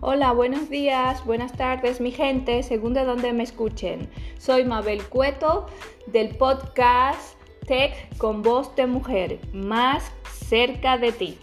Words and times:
Hola, 0.00 0.30
buenos 0.30 0.70
días, 0.70 1.24
buenas 1.24 1.54
tardes, 1.54 2.00
mi 2.00 2.12
gente, 2.12 2.62
según 2.62 2.94
de 2.94 3.04
donde 3.04 3.32
me 3.32 3.42
escuchen. 3.42 4.08
Soy 4.38 4.64
Mabel 4.64 5.02
Cueto 5.02 5.66
del 6.06 6.36
podcast 6.36 7.36
Tech 7.66 8.16
con 8.16 8.42
voz 8.42 8.76
de 8.76 8.86
mujer, 8.86 9.40
más 9.52 10.12
cerca 10.30 10.98
de 10.98 11.10
ti. 11.10 11.36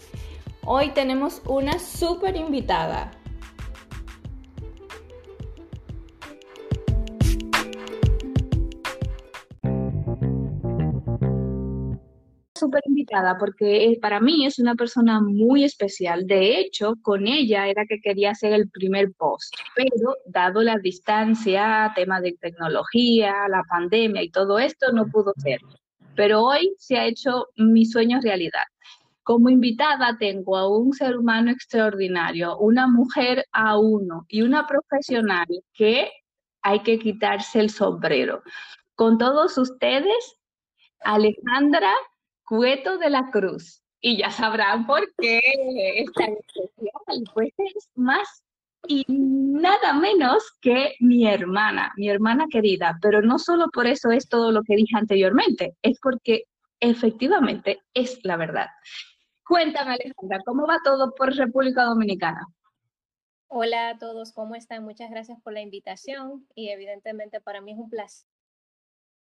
Hoy 0.64 0.92
tenemos 0.92 1.42
una 1.46 1.80
súper 1.80 2.38
invitada. 2.38 3.12
Porque 13.40 13.98
para 14.02 14.20
mí 14.20 14.46
es 14.46 14.60
una 14.60 14.76
persona 14.76 15.22
muy 15.22 15.64
especial. 15.64 16.26
De 16.28 16.60
hecho, 16.60 16.96
con 17.02 17.28
ella 17.28 17.68
era 17.68 17.86
que 17.86 18.00
quería 18.00 18.32
hacer 18.32 18.54
el 18.54 18.70
primer 18.70 19.14
post, 19.14 19.54
pero 19.76 20.16
dado 20.26 20.62
la 20.62 20.78
distancia, 20.78 21.92
tema 21.96 22.20
de 22.22 22.34
tecnología, 22.40 23.48
la 23.50 23.64
pandemia 23.70 24.22
y 24.24 24.30
todo 24.30 24.60
esto, 24.60 24.92
no 24.92 25.08
pudo 25.08 25.34
ser. 25.38 25.60
Pero 26.16 26.44
hoy 26.44 26.74
se 26.78 26.98
ha 26.98 27.06
hecho 27.06 27.48
mi 27.56 27.86
sueño 27.86 28.20
realidad. 28.22 28.66
Como 29.24 29.50
invitada 29.50 30.18
tengo 30.20 30.58
a 30.58 30.70
un 30.70 30.94
ser 30.94 31.18
humano 31.18 31.52
extraordinario, 31.52 32.58
una 32.58 32.88
mujer 32.88 33.46
a 33.52 33.80
uno 33.80 34.26
y 34.28 34.44
una 34.44 34.68
profesional 34.68 35.48
que 35.74 36.12
hay 36.62 36.82
que 36.84 37.00
quitarse 37.00 37.60
el 37.60 37.70
sombrero. 37.70 38.44
Con 38.96 39.18
todos 39.18 39.58
ustedes, 39.58 40.38
Alejandra 41.02 41.94
Cueto 42.46 42.98
de 42.98 43.10
la 43.10 43.32
Cruz. 43.32 43.82
Y 44.02 44.18
ya 44.18 44.30
sabrán 44.30 44.86
por 44.86 45.02
qué 45.18 45.40
es 45.96 46.12
tan 46.14 46.34
especial. 46.34 47.24
Pues 47.34 47.54
es 47.58 47.90
más 47.96 48.44
y 48.88 49.04
nada 49.08 49.94
menos 49.94 50.44
que 50.62 50.96
mi 51.00 51.28
hermana, 51.28 51.92
mi 51.98 52.10
hermana 52.10 52.46
querida. 52.52 52.98
Pero 53.02 53.22
no 53.22 53.40
solo 53.40 53.70
por 53.74 53.88
eso 53.88 54.12
es 54.12 54.30
todo 54.30 54.52
lo 54.52 54.64
que 54.64 54.76
dije 54.76 54.96
anteriormente, 54.96 55.76
es 55.82 56.00
porque 56.00 56.44
efectivamente 56.80 57.82
es 57.94 58.20
la 58.24 58.38
verdad. 58.38 58.68
Cuéntame, 59.48 59.94
Alejandra, 59.94 60.42
¿cómo 60.46 60.68
va 60.68 60.78
todo 60.84 61.14
por 61.16 61.34
República 61.34 61.84
Dominicana? 61.84 62.46
Hola 63.48 63.90
a 63.90 63.98
todos, 63.98 64.34
¿cómo 64.34 64.56
están? 64.56 64.84
Muchas 64.84 65.10
gracias 65.10 65.40
por 65.42 65.54
la 65.54 65.62
invitación 65.62 66.48
y 66.56 66.70
evidentemente 66.70 67.40
para 67.42 67.62
mí 67.62 67.72
es 67.72 67.78
un 67.78 67.90
placer 67.90 68.28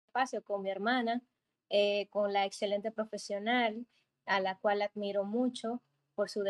espacio 0.08 0.44
con 0.44 0.61
mi 0.61 0.69
hermana 0.69 1.22
eh, 1.73 2.08
con 2.09 2.33
la 2.33 2.45
excelente 2.45 2.91
profesional 2.91 3.86
a 4.25 4.41
la 4.41 4.58
cual 4.58 4.81
admiro 4.81 5.23
mucho 5.23 5.81
por 6.16 6.30
su, 6.30 6.44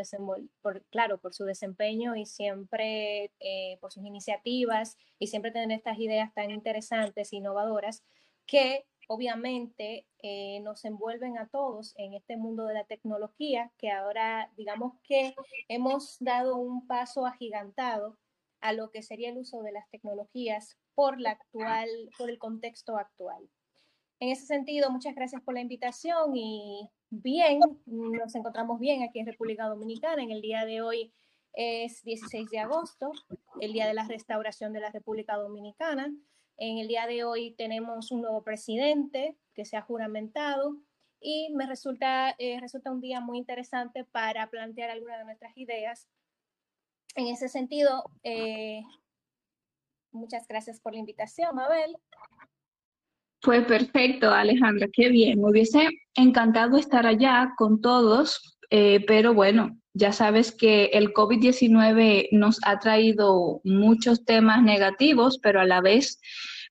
por, 0.63 0.83
claro, 0.85 1.19
por 1.19 1.35
su 1.35 1.45
desempeño 1.45 2.15
y 2.15 2.25
siempre 2.25 3.31
eh, 3.39 3.77
por 3.79 3.91
sus 3.91 4.03
iniciativas 4.03 4.97
y 5.19 5.27
siempre 5.27 5.51
tener 5.51 5.77
estas 5.77 5.99
ideas 5.99 6.33
tan 6.33 6.49
interesantes 6.49 7.31
e 7.31 7.35
innovadoras 7.35 8.03
que 8.47 8.85
obviamente 9.07 10.07
eh, 10.23 10.59
nos 10.61 10.83
envuelven 10.85 11.37
a 11.37 11.47
todos 11.47 11.93
en 11.97 12.15
este 12.15 12.35
mundo 12.35 12.65
de 12.65 12.73
la 12.73 12.85
tecnología 12.85 13.71
que 13.77 13.91
ahora 13.91 14.51
digamos 14.57 14.95
que 15.03 15.35
hemos 15.67 16.17
dado 16.19 16.55
un 16.55 16.87
paso 16.87 17.27
agigantado 17.27 18.17
a 18.59 18.73
lo 18.73 18.89
que 18.89 19.03
sería 19.03 19.29
el 19.29 19.37
uso 19.37 19.61
de 19.61 19.71
las 19.71 19.87
tecnologías 19.91 20.79
por 20.95 21.21
la 21.21 21.31
actual 21.31 21.89
por 22.17 22.31
el 22.31 22.39
contexto 22.39 22.97
actual. 22.97 23.47
En 24.21 24.29
ese 24.29 24.45
sentido, 24.45 24.91
muchas 24.91 25.15
gracias 25.15 25.41
por 25.41 25.55
la 25.55 25.61
invitación 25.61 26.35
y 26.35 26.87
bien, 27.09 27.59
nos 27.87 28.35
encontramos 28.35 28.79
bien 28.79 29.01
aquí 29.01 29.17
en 29.17 29.25
República 29.25 29.65
Dominicana. 29.65 30.21
En 30.21 30.29
el 30.29 30.41
día 30.41 30.63
de 30.63 30.83
hoy 30.83 31.11
es 31.53 32.03
16 32.03 32.51
de 32.51 32.59
agosto, 32.59 33.11
el 33.61 33.73
día 33.73 33.87
de 33.87 33.95
la 33.95 34.05
restauración 34.05 34.73
de 34.73 34.79
la 34.79 34.91
República 34.91 35.37
Dominicana. 35.37 36.13
En 36.57 36.77
el 36.77 36.87
día 36.87 37.07
de 37.07 37.23
hoy 37.23 37.55
tenemos 37.55 38.11
un 38.11 38.21
nuevo 38.21 38.43
presidente 38.43 39.39
que 39.55 39.65
se 39.65 39.75
ha 39.75 39.81
juramentado 39.81 40.77
y 41.19 41.51
me 41.55 41.65
resulta, 41.65 42.35
eh, 42.37 42.59
resulta 42.59 42.91
un 42.91 43.01
día 43.01 43.21
muy 43.21 43.39
interesante 43.39 44.05
para 44.05 44.51
plantear 44.51 44.91
algunas 44.91 45.17
de 45.17 45.25
nuestras 45.25 45.57
ideas. 45.57 46.07
En 47.15 47.25
ese 47.25 47.49
sentido, 47.49 48.03
eh, 48.21 48.83
muchas 50.11 50.47
gracias 50.47 50.79
por 50.79 50.93
la 50.93 50.99
invitación, 50.99 51.55
Mabel. 51.55 51.97
Fue 53.41 53.61
perfecto, 53.63 54.29
Alejandra, 54.31 54.87
qué 54.93 55.09
bien. 55.09 55.41
Me 55.41 55.49
hubiese 55.49 55.89
encantado 56.13 56.77
estar 56.77 57.07
allá 57.07 57.53
con 57.57 57.81
todos, 57.81 58.59
eh, 58.69 59.03
pero 59.07 59.33
bueno, 59.33 59.77
ya 59.93 60.11
sabes 60.11 60.51
que 60.51 60.85
el 60.93 61.11
COVID-19 61.11 62.29
nos 62.33 62.59
ha 62.63 62.77
traído 62.77 63.59
muchos 63.63 64.25
temas 64.25 64.61
negativos, 64.61 65.39
pero 65.41 65.59
a 65.59 65.65
la 65.65 65.81
vez, 65.81 66.21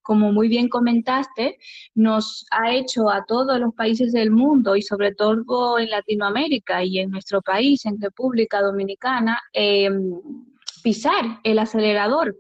como 0.03 0.31
muy 0.31 0.47
bien 0.47 0.69
comentaste, 0.69 1.59
nos 1.97 2.47
ha 2.53 2.73
hecho 2.73 3.11
a 3.11 3.25
todos 3.27 3.59
los 3.59 3.75
países 3.75 4.13
del 4.13 4.31
mundo 4.31 4.77
y 4.77 4.83
sobre 4.83 5.13
todo 5.13 5.77
en 5.81 5.91
Latinoamérica 5.91 6.85
y 6.85 7.01
en 7.01 7.11
nuestro 7.11 7.43
país, 7.43 7.85
en 7.85 8.01
República 8.01 8.63
Dominicana, 8.63 9.41
em, 9.53 10.21
pisar 10.85 11.41
el 11.43 11.59
acelerador, 11.59 12.37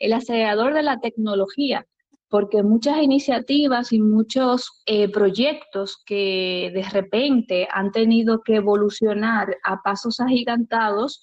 el 0.00 0.14
acelerador 0.14 0.72
de 0.72 0.82
la 0.82 1.00
tecnología 1.00 1.86
porque 2.34 2.64
muchas 2.64 3.00
iniciativas 3.00 3.92
y 3.92 4.00
muchos 4.00 4.82
eh, 4.86 5.08
proyectos 5.08 6.02
que 6.04 6.72
de 6.74 6.82
repente 6.82 7.68
han 7.70 7.92
tenido 7.92 8.42
que 8.42 8.56
evolucionar 8.56 9.56
a 9.62 9.80
pasos 9.82 10.18
agigantados, 10.18 11.22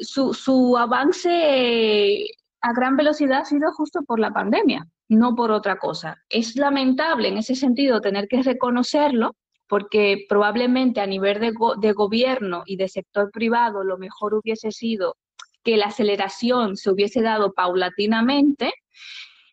su, 0.00 0.32
su 0.32 0.78
avance 0.78 2.24
a 2.62 2.72
gran 2.72 2.96
velocidad 2.96 3.40
ha 3.40 3.44
sido 3.44 3.70
justo 3.74 4.00
por 4.04 4.20
la 4.20 4.32
pandemia, 4.32 4.88
no 5.10 5.34
por 5.34 5.50
otra 5.50 5.76
cosa. 5.76 6.16
Es 6.30 6.56
lamentable 6.56 7.28
en 7.28 7.36
ese 7.36 7.54
sentido 7.54 8.00
tener 8.00 8.28
que 8.28 8.42
reconocerlo, 8.42 9.36
porque 9.68 10.24
probablemente 10.30 11.02
a 11.02 11.06
nivel 11.06 11.40
de, 11.40 11.52
de, 11.78 11.92
gobierno 11.92 12.62
y 12.64 12.76
de 12.76 12.88
sector 12.88 13.30
privado 13.30 13.84
lo 13.84 13.98
mejor 13.98 14.32
hubiese 14.32 14.72
sido 14.72 15.18
que 15.62 15.76
la 15.76 15.88
aceleración 15.88 16.78
se 16.78 16.90
hubiese 16.90 17.20
dado 17.20 17.52
paulatinamente 17.52 18.72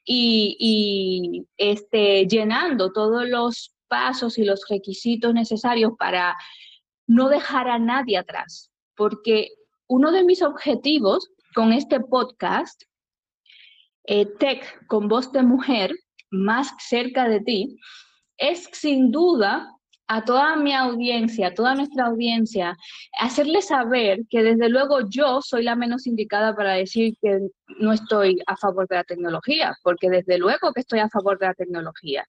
y, 0.06 1.46
este, 1.58 2.26
llenando 2.28 2.92
todos 2.92 3.28
los 3.28 3.76
pasos 3.88 4.38
y 4.38 4.44
los 4.44 4.66
requisitos 4.70 5.34
necesarios 5.34 5.94
para 5.98 6.36
no 7.08 7.30
dejar 7.30 7.68
a 7.68 7.80
nadie 7.80 8.18
atrás. 8.18 8.72
Porque 8.96 9.50
uno 9.88 10.12
de 10.12 10.24
mis 10.24 10.42
objetivos 10.42 11.30
con 11.56 11.74
este 11.74 12.00
podcast, 12.00 12.84
eh, 14.06 14.26
Tech 14.40 14.86
con 14.88 15.08
voz 15.08 15.32
de 15.32 15.44
mujer, 15.44 15.92
más 16.32 16.72
cerca 16.80 17.28
de 17.28 17.42
ti, 17.42 17.78
es 18.38 18.70
sin 18.72 19.12
duda 19.12 19.79
a 20.10 20.26
toda 20.26 20.56
mi 20.56 20.74
audiencia, 20.74 21.48
a 21.48 21.54
toda 21.54 21.76
nuestra 21.76 22.08
audiencia, 22.08 22.76
hacerle 23.20 23.62
saber 23.62 24.22
que 24.28 24.42
desde 24.42 24.68
luego 24.68 25.02
yo 25.08 25.40
soy 25.42 25.62
la 25.64 25.76
menos 25.76 26.08
indicada 26.08 26.56
para 26.56 26.74
decir 26.74 27.14
que 27.22 27.40
no 27.80 27.94
estoy 27.94 28.42
a 28.48 28.58
favor 28.58 28.88
de 28.88 28.96
la 28.96 29.04
tecnología, 29.04 29.78
porque 29.84 30.10
desde 30.10 30.40
luego 30.40 30.74
que 30.74 30.82
estoy 30.82 30.98
a 30.98 31.10
favor 31.10 31.38
de 31.38 31.46
la 31.46 31.54
tecnología. 31.54 32.26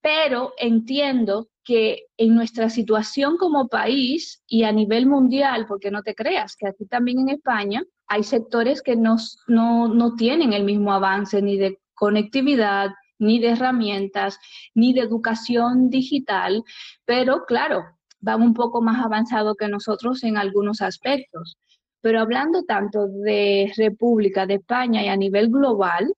Pero 0.00 0.52
entiendo 0.58 1.48
que 1.64 2.04
en 2.16 2.36
nuestra 2.36 2.70
situación 2.70 3.36
como 3.36 3.66
país 3.66 4.40
y 4.46 4.62
a 4.62 4.70
nivel 4.70 5.06
mundial, 5.06 5.66
porque 5.66 5.90
no 5.90 6.04
te 6.04 6.14
creas 6.14 6.54
que 6.54 6.68
aquí 6.68 6.86
también 6.86 7.18
en 7.18 7.30
España 7.30 7.82
hay 8.06 8.22
sectores 8.22 8.80
que 8.80 8.94
no, 8.94 9.16
no 9.48 10.14
tienen 10.14 10.52
el 10.52 10.62
mismo 10.62 10.92
avance 10.92 11.42
ni 11.42 11.56
de 11.58 11.80
conectividad, 11.94 12.90
ni 13.18 13.38
de 13.40 13.50
herramientas, 13.50 14.38
ni 14.74 14.92
de 14.92 15.00
educación 15.00 15.90
digital, 15.90 16.62
pero 17.04 17.44
claro, 17.46 17.84
van 18.20 18.42
un 18.42 18.54
poco 18.54 18.82
más 18.82 19.04
avanzado 19.04 19.54
que 19.54 19.68
nosotros 19.68 20.22
en 20.24 20.36
algunos 20.36 20.80
aspectos. 20.80 21.56
Pero 22.00 22.20
hablando 22.20 22.62
tanto 22.64 23.08
de 23.08 23.72
República, 23.76 24.46
de 24.46 24.54
España 24.54 25.02
y 25.02 25.08
a 25.08 25.16
nivel 25.16 25.48
global, 25.48 26.14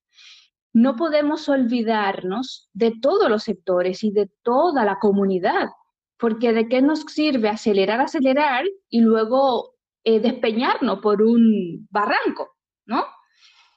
no 0.73 0.95
podemos 0.97 1.49
olvidarnos 1.49 2.69
de 2.73 2.93
todos 3.01 3.29
los 3.29 3.43
sectores 3.43 4.05
y 4.05 4.13
de 4.13 4.31
toda 4.43 4.85
la 4.85 4.99
comunidad, 4.99 5.71
porque 6.19 6.53
de 6.53 6.69
qué 6.69 6.83
nos 6.83 7.01
sirve 7.01 7.49
acelerar, 7.49 8.01
acelerar 8.01 8.65
y 8.89 9.01
luego 9.01 9.75
eh, 10.05 10.21
despeñarnos 10.21 11.01
por 11.01 11.23
un 11.23 11.89
barranco, 11.91 12.57
¿no? 12.87 13.05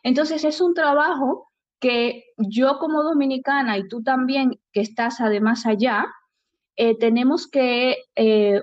Entonces 0.03 0.43
es 0.43 0.61
un 0.61 0.73
trabajo 0.73 1.52
que 1.83 2.23
yo 2.37 2.79
como 2.79 3.03
dominicana 3.03 3.77
y 3.77 3.89
tú 3.89 4.01
también 4.01 4.57
que 4.71 4.79
estás 4.79 5.19
además 5.19 5.65
allá, 5.65 6.05
eh, 6.77 6.97
tenemos 6.97 7.45
que 7.45 7.97
eh, 8.15 8.61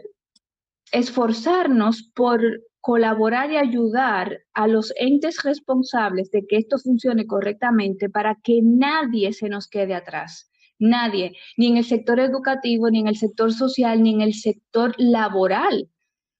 esforzarnos 0.91 2.11
por 2.15 2.41
colaborar 2.81 3.53
y 3.53 3.59
ayudar 3.59 4.39
a 4.55 4.67
los 4.67 4.95
entes 4.97 5.43
responsables 5.43 6.31
de 6.31 6.47
que 6.47 6.57
esto 6.57 6.79
funcione 6.79 7.27
correctamente 7.27 8.09
para 8.09 8.37
que 8.43 8.61
nadie 8.63 9.35
se 9.35 9.51
nos 9.51 9.69
quede 9.69 9.95
atrás. 9.95 10.51
Nadie, 10.79 11.37
ni 11.59 11.67
en 11.67 11.77
el 11.77 11.85
sector 11.85 12.21
educativo, 12.21 12.89
ni 12.89 13.01
en 13.01 13.09
el 13.09 13.17
sector 13.17 13.53
social, 13.53 14.03
ni 14.03 14.15
en 14.15 14.23
el 14.23 14.33
sector 14.33 14.95
laboral. 14.97 15.91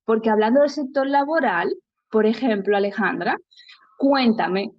Porque 0.07 0.31
hablando 0.31 0.63
del 0.63 0.71
sector 0.71 1.07
laboral, 1.07 1.77
por 2.11 2.25
ejemplo, 2.25 2.75
Alejandra, 2.75 3.37
cuéntame, 3.99 4.73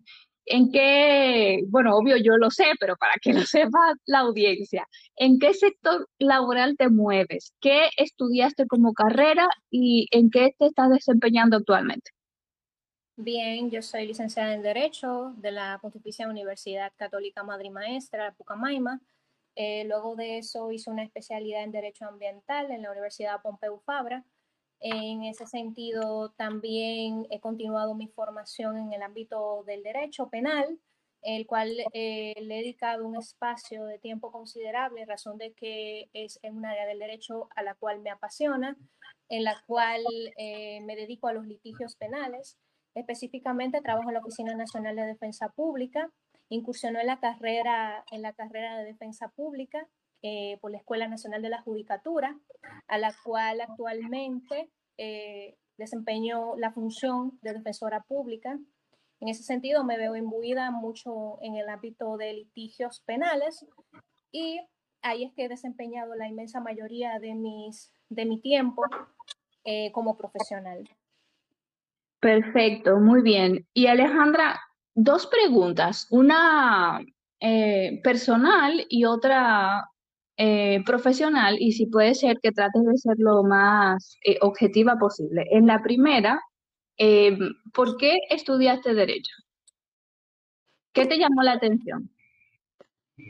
¿en 0.45 0.71
qué, 0.71 1.61
bueno, 1.67 1.95
obvio 1.95 2.17
yo 2.17 2.37
lo 2.37 2.51
sé, 2.51 2.65
pero 2.79 2.95
para 2.97 3.13
que 3.21 3.33
lo 3.33 3.41
sepa 3.45 3.79
la 4.05 4.19
audiencia, 4.19 4.87
¿en 5.15 5.39
qué 5.39 5.53
sector 5.53 6.07
laboral 6.19 6.75
te 6.77 6.89
mueves? 6.89 7.53
¿Qué 7.61 7.89
estudiaste 7.97 8.67
como 8.67 8.93
carrera 8.93 9.47
y 9.69 10.07
en 10.11 10.29
qué 10.29 10.55
te 10.57 10.67
estás 10.67 10.89
desempeñando 10.89 11.57
actualmente? 11.57 12.11
Bien, 13.17 13.69
yo 13.69 13.81
soy 13.81 14.07
licenciada 14.07 14.53
en 14.53 14.63
Derecho 14.63 15.33
de 15.37 15.51
la 15.51 15.77
Pontificia 15.79 16.27
Universidad 16.27 16.91
Católica 16.95 17.43
Madre 17.43 17.69
Maestra, 17.69 18.33
Pucamaima. 18.33 18.99
Eh, 19.55 19.83
luego 19.85 20.15
de 20.15 20.39
eso 20.39 20.71
hice 20.71 20.89
una 20.89 21.03
especialidad 21.03 21.63
en 21.63 21.71
Derecho 21.71 22.05
Ambiental 22.05 22.71
en 22.71 22.81
la 22.81 22.91
Universidad 22.91 23.41
Pompeu 23.41 23.79
Fabra. 23.79 24.23
En 24.81 25.23
ese 25.23 25.45
sentido, 25.45 26.31
también 26.31 27.27
he 27.29 27.39
continuado 27.39 27.93
mi 27.93 28.07
formación 28.07 28.77
en 28.77 28.93
el 28.93 29.03
ámbito 29.03 29.63
del 29.67 29.83
derecho 29.83 30.29
penal, 30.29 30.79
el 31.21 31.45
cual 31.45 31.71
eh, 31.93 32.33
le 32.41 32.55
he 32.55 32.61
dedicado 32.63 33.05
un 33.05 33.15
espacio 33.15 33.85
de 33.85 33.99
tiempo 33.99 34.31
considerable, 34.31 35.05
razón 35.05 35.37
de 35.37 35.53
que 35.53 36.09
es 36.13 36.39
en 36.41 36.57
un 36.57 36.65
área 36.65 36.87
del 36.87 36.97
derecho 36.97 37.47
a 37.55 37.61
la 37.61 37.75
cual 37.75 37.99
me 37.99 38.09
apasiona, 38.09 38.75
en 39.29 39.43
la 39.43 39.61
cual 39.67 40.01
eh, 40.37 40.81
me 40.81 40.95
dedico 40.95 41.27
a 41.27 41.33
los 41.33 41.45
litigios 41.45 41.95
penales. 41.95 42.57
Específicamente 42.95 43.81
trabajo 43.81 44.09
en 44.09 44.15
la 44.15 44.21
Oficina 44.21 44.55
Nacional 44.55 44.95
de 44.95 45.05
Defensa 45.05 45.49
Pública, 45.49 46.09
incursionó 46.49 46.99
en 46.99 47.07
la 47.07 47.19
carrera, 47.19 48.03
en 48.11 48.23
la 48.23 48.33
carrera 48.33 48.79
de 48.79 48.85
Defensa 48.85 49.29
Pública 49.29 49.87
eh, 50.23 50.57
por 50.61 50.71
la 50.71 50.77
Escuela 50.77 51.07
Nacional 51.07 51.41
de 51.41 51.49
la 51.49 51.61
Judicatura, 51.61 52.37
a 52.87 52.97
la 52.97 53.13
cual 53.23 53.61
actualmente 53.61 54.69
eh, 54.97 55.57
desempeño 55.77 56.55
la 56.57 56.71
función 56.71 57.39
de 57.41 57.53
defensora 57.53 58.03
pública. 58.03 58.59
En 59.19 59.27
ese 59.29 59.43
sentido, 59.43 59.83
me 59.83 59.97
veo 59.97 60.15
imbuida 60.15 60.71
mucho 60.71 61.37
en 61.41 61.55
el 61.55 61.69
ámbito 61.69 62.17
de 62.17 62.33
litigios 62.33 63.01
penales 63.01 63.65
y 64.31 64.59
ahí 65.01 65.23
es 65.23 65.33
que 65.33 65.45
he 65.45 65.49
desempeñado 65.49 66.15
la 66.15 66.27
inmensa 66.27 66.59
mayoría 66.59 67.19
de, 67.19 67.33
mis, 67.33 67.91
de 68.09 68.25
mi 68.25 68.39
tiempo 68.39 68.83
eh, 69.63 69.91
como 69.91 70.17
profesional. 70.17 70.89
Perfecto, 72.19 72.97
muy 72.99 73.21
bien. 73.21 73.67
Y 73.73 73.87
Alejandra, 73.87 74.59
dos 74.93 75.27
preguntas, 75.27 76.07
una 76.11 77.01
eh, 77.39 77.99
personal 78.03 78.85
y 78.89 79.05
otra 79.05 79.90
eh, 80.43 80.81
profesional, 80.85 81.57
y 81.59 81.73
si 81.73 81.85
puede 81.85 82.15
ser 82.15 82.39
que 82.41 82.51
trates 82.51 82.83
de 82.83 82.97
ser 82.97 83.15
lo 83.19 83.43
más 83.43 84.17
eh, 84.25 84.39
objetiva 84.41 84.97
posible. 84.97 85.45
En 85.51 85.67
la 85.67 85.83
primera, 85.83 86.41
¿por 87.73 87.97
qué 87.97 88.17
estudiaste 88.29 88.95
Derecho? 88.95 89.35
¿Qué 90.93 91.05
te 91.05 91.19
llamó 91.19 91.43
la 91.43 91.53
atención? 91.53 92.09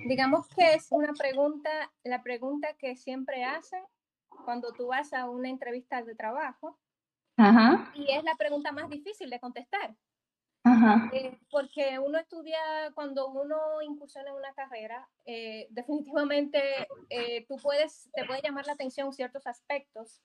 Digamos 0.08 0.48
que 0.56 0.74
es 0.74 0.88
una 0.92 1.12
pregunta, 1.12 1.70
la 2.06 2.24
pregunta 2.24 2.70
que 2.80 2.96
siempre 2.96 3.44
hacen 3.44 3.84
cuando 4.46 4.72
tú 4.72 4.88
vas 4.88 5.12
a 5.12 5.30
una 5.30 5.50
entrevista 5.50 6.02
de 6.04 6.16
trabajo 6.16 6.80
y 7.94 8.06
es 8.10 8.24
la 8.24 8.36
pregunta 8.38 8.72
más 8.72 8.90
difícil 8.90 9.30
de 9.30 9.40
contestar. 9.40 9.96
Eh, 11.14 11.40
porque 11.50 11.98
uno 12.00 12.20
estudia, 12.20 12.60
cuando 12.94 13.30
uno 13.30 13.82
incursiona 13.82 14.30
en 14.30 14.36
una 14.36 14.54
carrera, 14.54 15.10
eh, 15.26 15.68
definitivamente 15.72 16.62
eh, 17.10 17.46
tú 17.48 17.58
puedes, 17.58 18.10
te 18.14 18.26
puede 18.26 18.42
llamar 18.42 18.68
la 18.68 18.74
atención 18.74 19.12
ciertos 19.12 19.48
aspectos. 19.48 20.22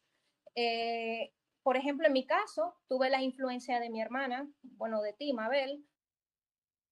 por 1.63 1.77
ejemplo, 1.77 2.07
en 2.07 2.13
mi 2.13 2.27
caso, 2.27 2.77
tuve 2.87 3.11
la 3.11 3.23
influencia 3.23 3.81
de 3.81 3.91
mi 3.91 4.01
hermana, 4.01 4.49
bueno, 4.63 5.03
de 5.03 5.13
ti, 5.15 5.33
Mabel, 5.33 5.85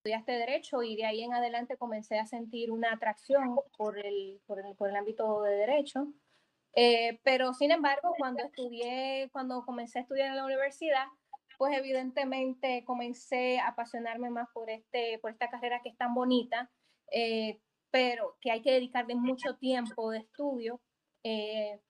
estudiaste 0.04 0.32
Derecho 0.32 0.82
y 0.82 0.96
de 0.96 1.06
ahí 1.06 1.22
en 1.22 1.32
adelante 1.32 1.78
comencé 1.78 2.18
a 2.18 2.26
sentir 2.26 2.70
una 2.70 2.92
atracción 2.92 3.56
por 3.78 3.98
el, 3.98 4.38
por 4.46 4.60
el, 4.60 4.74
por 4.76 4.90
el 4.90 4.96
ámbito 4.96 5.40
de 5.42 5.56
Derecho. 5.56 6.08
Eh, 6.76 7.20
pero 7.22 7.54
sin 7.54 7.70
embargo, 7.70 8.14
cuando 8.18 8.42
estudié, 8.42 9.30
cuando 9.32 9.64
comencé 9.64 9.98
a 9.98 10.02
estudiar 10.02 10.28
en 10.28 10.36
la 10.36 10.44
universidad, 10.44 11.06
pues 11.58 11.76
evidentemente 11.76 12.84
comencé 12.84 13.58
a 13.58 13.68
apasionarme 13.68 14.30
más 14.30 14.48
por, 14.52 14.70
este, 14.70 15.18
por 15.20 15.30
esta 15.30 15.50
carrera 15.50 15.80
que 15.82 15.90
es 15.90 15.96
tan 15.96 16.14
bonita, 16.14 16.70
eh, 17.10 17.60
pero 17.90 18.36
que 18.40 18.50
hay 18.50 18.62
que 18.62 18.72
dedicarle 18.72 19.14
mucho 19.14 19.56
tiempo 19.56 20.10
de 20.10 20.18
estudio. 20.18 20.80
Eh, 21.22 21.80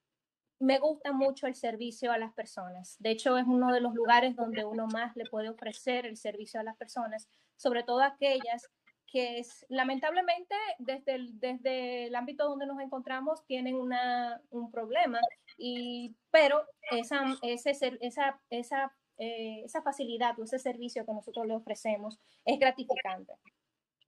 me 0.61 0.79
gusta 0.79 1.13
mucho 1.13 1.47
el 1.47 1.55
servicio 1.55 2.13
a 2.13 2.19
las 2.19 2.33
personas. 2.33 2.97
De 2.99 3.11
hecho, 3.11 3.37
es 3.37 3.47
uno 3.47 3.73
de 3.73 3.81
los 3.81 3.95
lugares 3.95 4.37
donde 4.37 4.65
uno 4.65 4.87
más 4.87 5.15
le 5.17 5.25
puede 5.27 5.49
ofrecer 5.49 6.07
el 6.07 6.17
servicio 6.17 6.61
a 6.61 6.65
las 6.65 6.77
personas, 6.77 7.29
sobre 7.57 7.83
todo 7.83 8.03
aquellas 8.03 8.71
que 9.15 9.39
es, 9.39 9.65
lamentablemente 9.69 10.57
desde 10.79 11.15
el, 11.15 11.39
desde 11.39 12.07
el 12.07 12.17
ámbito 12.17 12.49
donde 12.49 12.67
nos 12.67 12.81
encontramos 12.81 13.47
tienen 13.47 13.77
una, 13.77 14.43
un 14.51 14.73
problema, 14.73 15.21
y, 15.57 16.17
pero 16.33 16.67
esa, 16.91 17.25
ese, 17.43 17.71
esa, 18.01 18.41
esa, 18.51 18.93
eh, 19.19 19.63
esa 19.65 19.81
facilidad 19.83 20.39
o 20.39 20.45
ese 20.45 20.59
servicio 20.59 21.07
que 21.07 21.13
nosotros 21.13 21.47
le 21.47 21.55
ofrecemos 21.55 22.19
es 22.45 22.59
gratificante. 22.59 23.33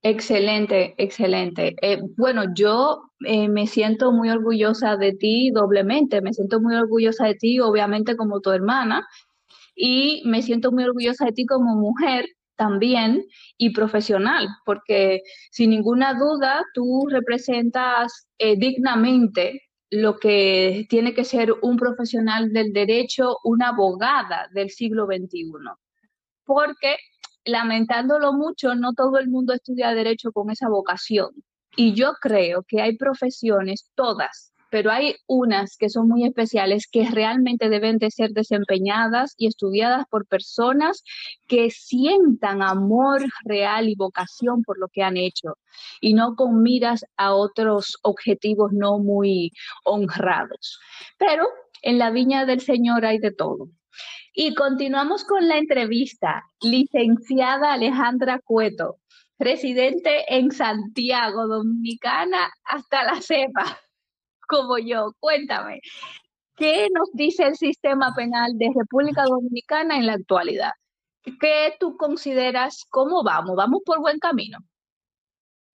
Excelente, 0.03 0.93
excelente. 0.97 1.75
Eh, 1.81 2.01
bueno, 2.17 2.53
yo 2.53 3.01
eh, 3.25 3.47
me 3.47 3.67
siento 3.67 4.11
muy 4.11 4.29
orgullosa 4.29 4.95
de 4.97 5.13
ti 5.13 5.49
doblemente, 5.51 6.21
me 6.21 6.33
siento 6.33 6.61
muy 6.61 6.75
orgullosa 6.75 7.25
de 7.25 7.35
ti, 7.35 7.59
obviamente 7.59 8.15
como 8.15 8.41
tu 8.41 8.51
hermana, 8.51 9.07
y 9.75 10.21
me 10.25 10.41
siento 10.41 10.71
muy 10.71 10.83
orgullosa 10.83 11.25
de 11.25 11.31
ti 11.31 11.45
como 11.45 11.75
mujer 11.75 12.25
también 12.55 13.23
y 13.57 13.71
profesional, 13.71 14.47
porque 14.65 15.21
sin 15.51 15.69
ninguna 15.69 16.13
duda 16.15 16.63
tú 16.73 17.07
representas 17.09 18.27
dignamente 18.39 19.66
lo 19.89 20.17
que 20.17 20.85
tiene 20.89 21.13
que 21.13 21.23
ser 21.23 21.53
un 21.61 21.77
profesional 21.77 22.51
del 22.51 22.73
derecho, 22.73 23.37
una 23.43 23.69
abogada 23.69 24.49
del 24.53 24.69
siglo 24.69 25.05
XXI. 25.05 25.45
Porque, 26.43 26.97
lamentándolo 27.45 28.33
mucho, 28.33 28.75
no 28.75 28.93
todo 28.93 29.17
el 29.17 29.29
mundo 29.29 29.53
estudia 29.53 29.93
derecho 29.93 30.31
con 30.31 30.49
esa 30.49 30.69
vocación. 30.69 31.31
Y 31.75 31.93
yo 31.93 32.13
creo 32.19 32.63
que 32.67 32.81
hay 32.81 32.97
profesiones, 32.97 33.91
todas, 33.95 34.53
pero 34.69 34.91
hay 34.91 35.15
unas 35.27 35.77
que 35.77 35.89
son 35.89 36.07
muy 36.07 36.25
especiales 36.25 36.87
que 36.91 37.09
realmente 37.09 37.69
deben 37.69 37.97
de 37.97 38.11
ser 38.11 38.31
desempeñadas 38.31 39.33
y 39.37 39.47
estudiadas 39.47 40.05
por 40.09 40.25
personas 40.27 41.03
que 41.47 41.69
sientan 41.69 42.61
amor 42.61 43.23
real 43.45 43.89
y 43.89 43.95
vocación 43.95 44.63
por 44.63 44.79
lo 44.79 44.87
que 44.89 45.03
han 45.03 45.17
hecho 45.17 45.57
y 46.01 46.13
no 46.13 46.35
con 46.35 46.61
miras 46.61 47.05
a 47.17 47.33
otros 47.33 47.97
objetivos 48.03 48.71
no 48.73 48.99
muy 48.99 49.51
honrados. 49.83 50.79
Pero 51.17 51.47
en 51.81 51.97
la 51.97 52.11
viña 52.11 52.45
del 52.45 52.61
Señor 52.61 53.05
hay 53.05 53.19
de 53.19 53.31
todo. 53.31 53.69
Y 54.33 54.53
continuamos 54.53 55.23
con 55.23 55.47
la 55.47 55.57
entrevista. 55.57 56.43
Licenciada 56.61 57.73
Alejandra 57.73 58.39
Cueto, 58.43 58.97
residente 59.39 60.25
en 60.35 60.51
Santiago, 60.51 61.47
Dominicana, 61.47 62.51
hasta 62.63 63.03
la 63.03 63.21
cepa 63.21 63.79
como 64.47 64.77
yo. 64.77 65.13
Cuéntame, 65.19 65.81
¿qué 66.55 66.87
nos 66.93 67.09
dice 67.13 67.43
el 67.45 67.55
sistema 67.55 68.13
penal 68.15 68.57
de 68.57 68.71
República 68.75 69.23
Dominicana 69.23 69.97
en 69.97 70.07
la 70.07 70.13
actualidad? 70.13 70.71
¿Qué 71.39 71.75
tú 71.79 71.97
consideras 71.97 72.85
cómo 72.89 73.23
vamos? 73.23 73.55
¿Vamos 73.55 73.81
por 73.85 73.99
buen 73.99 74.19
camino? 74.19 74.59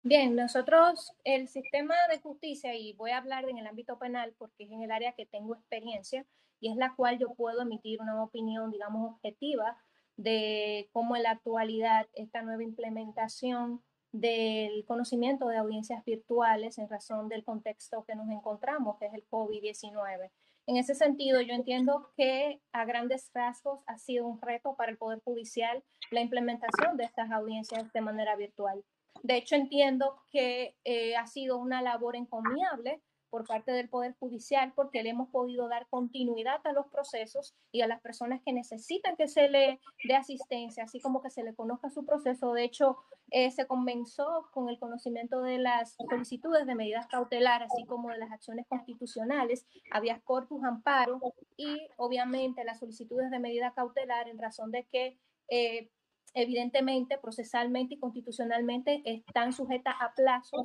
Bien, 0.03 0.35
nosotros, 0.35 1.11
el 1.23 1.49
sistema 1.49 1.95
de 2.09 2.19
justicia, 2.19 2.75
y 2.75 2.93
voy 2.93 3.11
a 3.11 3.17
hablar 3.17 3.49
en 3.49 3.57
el 3.57 3.67
ámbito 3.67 3.97
penal 3.97 4.33
porque 4.37 4.63
es 4.63 4.71
en 4.71 4.81
el 4.83 4.91
área 4.91 5.13
que 5.13 5.25
tengo 5.25 5.55
experiencia 5.55 6.25
y 6.59 6.71
es 6.71 6.77
la 6.77 6.95
cual 6.95 7.19
yo 7.19 7.33
puedo 7.35 7.61
emitir 7.61 7.99
una 8.01 8.21
opinión, 8.23 8.71
digamos, 8.71 9.11
objetiva 9.11 9.77
de 10.15 10.89
cómo 10.93 11.15
en 11.15 11.23
la 11.23 11.31
actualidad 11.31 12.07
esta 12.13 12.41
nueva 12.41 12.63
implementación 12.63 13.83
del 14.19 14.85
conocimiento 14.85 15.47
de 15.47 15.57
audiencias 15.57 16.03
virtuales 16.05 16.77
en 16.77 16.89
razón 16.89 17.29
del 17.29 17.43
contexto 17.43 18.03
que 18.05 18.15
nos 18.15 18.29
encontramos, 18.29 18.97
que 18.97 19.07
es 19.07 19.13
el 19.13 19.27
COVID-19. 19.29 20.29
En 20.67 20.75
ese 20.75 20.95
sentido, 20.95 21.39
yo 21.41 21.53
entiendo 21.53 22.11
que 22.17 22.61
a 22.73 22.83
grandes 22.85 23.31
rasgos 23.33 23.83
ha 23.87 23.97
sido 23.97 24.27
un 24.27 24.41
reto 24.41 24.75
para 24.75 24.91
el 24.91 24.97
Poder 24.97 25.21
Judicial 25.23 25.83
la 26.11 26.21
implementación 26.21 26.97
de 26.97 27.05
estas 27.05 27.31
audiencias 27.31 27.91
de 27.93 28.01
manera 28.01 28.35
virtual. 28.35 28.83
De 29.23 29.37
hecho, 29.37 29.55
entiendo 29.55 30.21
que 30.29 30.75
eh, 30.83 31.15
ha 31.15 31.25
sido 31.25 31.57
una 31.57 31.81
labor 31.81 32.15
encomiable 32.15 33.01
por 33.37 33.45
parte 33.45 33.71
del 33.71 33.87
Poder 33.87 34.15
Judicial 34.19 34.73
porque 34.75 35.03
le 35.03 35.11
hemos 35.11 35.29
podido 35.29 35.67
dar 35.67 35.85
continuidad 35.89 36.59
a 36.63 36.73
los 36.73 36.87
procesos 36.87 37.53
y 37.71 37.81
a 37.81 37.87
las 37.87 38.01
personas 38.01 38.41
que 38.43 38.51
necesitan 38.51 39.15
que 39.15 39.27
se 39.27 39.47
le 39.47 39.79
dé 40.07 40.15
asistencia, 40.15 40.85
así 40.85 40.99
como 40.99 41.21
que 41.21 41.29
se 41.29 41.43
le 41.43 41.53
conozca 41.53 41.91
su 41.91 42.03
proceso. 42.03 42.53
De 42.53 42.63
hecho, 42.63 42.97
eh, 43.29 43.51
se 43.51 43.67
comenzó 43.67 44.49
con 44.51 44.69
el 44.69 44.79
conocimiento 44.79 45.43
de 45.43 45.59
las 45.59 45.95
solicitudes 46.09 46.65
de 46.65 46.73
medidas 46.73 47.05
cautelares, 47.05 47.69
así 47.71 47.85
como 47.85 48.09
de 48.09 48.17
las 48.17 48.31
acciones 48.31 48.65
constitucionales, 48.67 49.67
había 49.91 50.19
corpus 50.21 50.63
amparo 50.63 51.21
y 51.57 51.77
obviamente 51.97 52.63
las 52.63 52.79
solicitudes 52.79 53.29
de 53.29 53.37
medida 53.37 53.73
cautelar 53.75 54.29
en 54.29 54.39
razón 54.39 54.71
de 54.71 54.85
que 54.85 55.19
eh, 55.49 55.91
evidentemente, 56.37 57.17
procesalmente 57.17 57.95
y 57.95 57.99
constitucionalmente 57.99 59.01
están 59.05 59.53
sujetas 59.53 59.95
a 59.99 60.13
plazos 60.13 60.61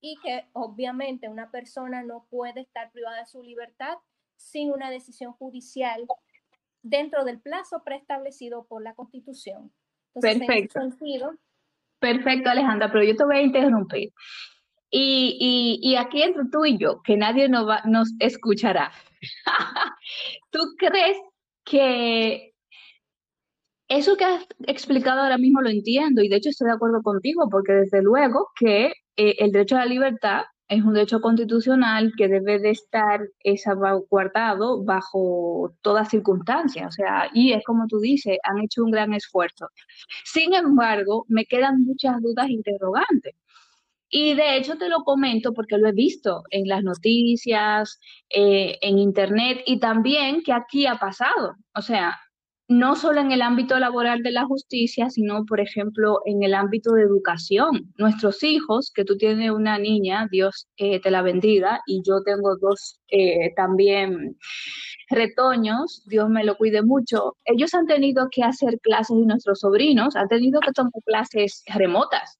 y 0.00 0.16
que 0.22 0.46
obviamente 0.52 1.28
una 1.28 1.50
persona 1.50 2.02
no 2.02 2.26
puede 2.30 2.60
estar 2.60 2.92
privada 2.92 3.20
de 3.20 3.26
su 3.26 3.42
libertad 3.42 3.96
sin 4.36 4.70
una 4.70 4.90
decisión 4.90 5.32
judicial 5.32 6.06
dentro 6.82 7.24
del 7.24 7.40
plazo 7.40 7.82
preestablecido 7.84 8.66
por 8.66 8.82
la 8.82 8.94
Constitución. 8.94 9.72
Perfecto. 10.20 10.80
Perfecto, 11.98 12.50
Alejandra, 12.50 12.92
pero 12.92 13.02
yo 13.02 13.16
te 13.16 13.24
voy 13.24 13.36
a 13.38 13.42
interrumpir. 13.42 14.12
Y, 14.90 15.78
y, 15.82 15.96
aquí 15.96 16.22
entre 16.22 16.44
tú 16.50 16.64
y 16.64 16.78
yo, 16.78 17.02
que 17.02 17.16
nadie 17.16 17.48
nos, 17.48 17.68
va, 17.68 17.82
nos 17.84 18.14
escuchará. 18.20 18.92
¿Tú 20.50 20.60
crees 20.78 21.18
que 21.64 22.47
eso 23.88 24.16
que 24.16 24.24
has 24.24 24.46
explicado 24.66 25.22
ahora 25.22 25.38
mismo 25.38 25.60
lo 25.62 25.70
entiendo 25.70 26.22
y 26.22 26.28
de 26.28 26.36
hecho 26.36 26.50
estoy 26.50 26.68
de 26.68 26.74
acuerdo 26.74 27.02
contigo 27.02 27.48
porque 27.50 27.72
desde 27.72 28.02
luego 28.02 28.48
que 28.58 28.92
eh, 29.16 29.36
el 29.38 29.52
derecho 29.52 29.76
a 29.76 29.80
la 29.80 29.86
libertad 29.86 30.42
es 30.68 30.84
un 30.84 30.92
derecho 30.94 31.20
constitucional 31.20 32.12
que 32.16 32.28
debe 32.28 32.58
de 32.58 32.70
estar 32.70 33.20
salvaguardado 33.56 34.84
bajo 34.84 35.72
todas 35.80 36.10
circunstancias. 36.10 36.88
O 36.88 36.92
sea, 36.92 37.30
y 37.32 37.52
es 37.52 37.64
como 37.64 37.86
tú 37.88 38.00
dices, 38.00 38.36
han 38.44 38.58
hecho 38.58 38.84
un 38.84 38.90
gran 38.90 39.14
esfuerzo. 39.14 39.68
Sin 40.24 40.54
embargo, 40.54 41.24
me 41.28 41.46
quedan 41.46 41.84
muchas 41.84 42.20
dudas 42.20 42.50
interrogantes. 42.50 43.34
Y 44.10 44.34
de 44.34 44.56
hecho 44.56 44.76
te 44.78 44.88
lo 44.88 45.04
comento 45.04 45.52
porque 45.52 45.78
lo 45.78 45.88
he 45.88 45.92
visto 45.92 46.42
en 46.50 46.68
las 46.68 46.82
noticias, 46.82 47.98
eh, 48.30 48.78
en 48.80 48.98
internet 48.98 49.62
y 49.66 49.80
también 49.80 50.42
que 50.42 50.52
aquí 50.52 50.86
ha 50.86 50.98
pasado. 50.98 51.54
O 51.74 51.82
sea, 51.82 52.18
no 52.68 52.96
solo 52.96 53.22
en 53.22 53.32
el 53.32 53.40
ámbito 53.40 53.78
laboral 53.78 54.22
de 54.22 54.30
la 54.30 54.44
justicia, 54.44 55.08
sino, 55.08 55.46
por 55.46 55.58
ejemplo, 55.58 56.20
en 56.26 56.42
el 56.42 56.52
ámbito 56.52 56.92
de 56.92 57.02
educación. 57.02 57.92
Nuestros 57.96 58.42
hijos, 58.42 58.92
que 58.94 59.06
tú 59.06 59.16
tienes 59.16 59.50
una 59.50 59.78
niña, 59.78 60.28
Dios 60.30 60.68
eh, 60.76 61.00
te 61.00 61.10
la 61.10 61.22
bendiga, 61.22 61.80
y 61.86 62.02
yo 62.06 62.22
tengo 62.22 62.56
dos 62.60 63.00
eh, 63.08 63.54
también 63.56 64.36
retoños, 65.08 66.04
Dios 66.06 66.28
me 66.28 66.44
lo 66.44 66.56
cuide 66.58 66.82
mucho, 66.82 67.36
ellos 67.46 67.72
han 67.72 67.86
tenido 67.86 68.28
que 68.30 68.42
hacer 68.42 68.78
clases 68.82 69.16
y 69.16 69.24
nuestros 69.24 69.60
sobrinos 69.60 70.14
han 70.16 70.28
tenido 70.28 70.60
que 70.60 70.72
tomar 70.72 70.92
clases 71.06 71.64
remotas 71.74 72.38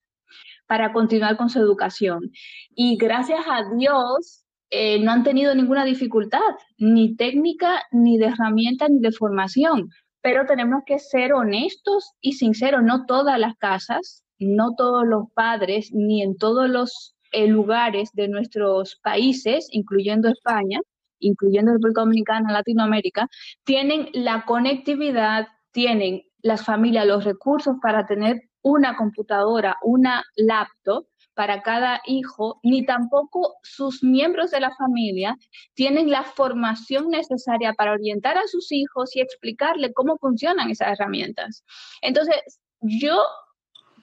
para 0.66 0.92
continuar 0.92 1.38
con 1.38 1.48
su 1.48 1.58
educación. 1.58 2.30
Y 2.74 2.98
gracias 2.98 3.40
a 3.48 3.62
Dios, 3.74 4.44
eh, 4.68 4.98
no 4.98 5.12
han 5.12 5.24
tenido 5.24 5.54
ninguna 5.54 5.86
dificultad, 5.86 6.40
ni 6.76 7.16
técnica, 7.16 7.82
ni 7.92 8.18
de 8.18 8.26
herramienta, 8.26 8.86
ni 8.90 9.00
de 9.00 9.12
formación 9.12 9.88
pero 10.20 10.46
tenemos 10.46 10.82
que 10.86 10.98
ser 10.98 11.32
honestos 11.32 12.12
y 12.20 12.32
sinceros. 12.34 12.82
No 12.82 13.06
todas 13.06 13.38
las 13.38 13.56
casas, 13.56 14.24
no 14.38 14.74
todos 14.76 15.06
los 15.06 15.30
padres, 15.34 15.90
ni 15.92 16.22
en 16.22 16.36
todos 16.36 16.68
los 16.68 17.16
eh, 17.32 17.46
lugares 17.46 18.10
de 18.12 18.28
nuestros 18.28 18.96
países, 19.02 19.68
incluyendo 19.70 20.28
España, 20.28 20.80
incluyendo 21.20 21.72
República 21.72 22.02
Dominicana, 22.02 22.52
Latinoamérica, 22.52 23.28
tienen 23.64 24.08
la 24.12 24.44
conectividad, 24.44 25.48
tienen 25.72 26.22
las 26.42 26.64
familias 26.64 27.06
los 27.06 27.24
recursos 27.24 27.76
para 27.82 28.06
tener 28.06 28.42
una 28.62 28.96
computadora, 28.96 29.76
una 29.82 30.24
laptop 30.36 31.06
para 31.38 31.62
cada 31.62 32.00
hijo, 32.04 32.58
ni 32.64 32.84
tampoco 32.84 33.58
sus 33.62 34.02
miembros 34.02 34.50
de 34.50 34.58
la 34.58 34.74
familia 34.74 35.36
tienen 35.74 36.10
la 36.10 36.24
formación 36.24 37.10
necesaria 37.10 37.74
para 37.74 37.92
orientar 37.92 38.36
a 38.36 38.48
sus 38.48 38.72
hijos 38.72 39.14
y 39.14 39.20
explicarle 39.20 39.92
cómo 39.92 40.18
funcionan 40.18 40.68
esas 40.68 40.98
herramientas. 40.98 41.64
Entonces, 42.02 42.34
yo 42.80 43.22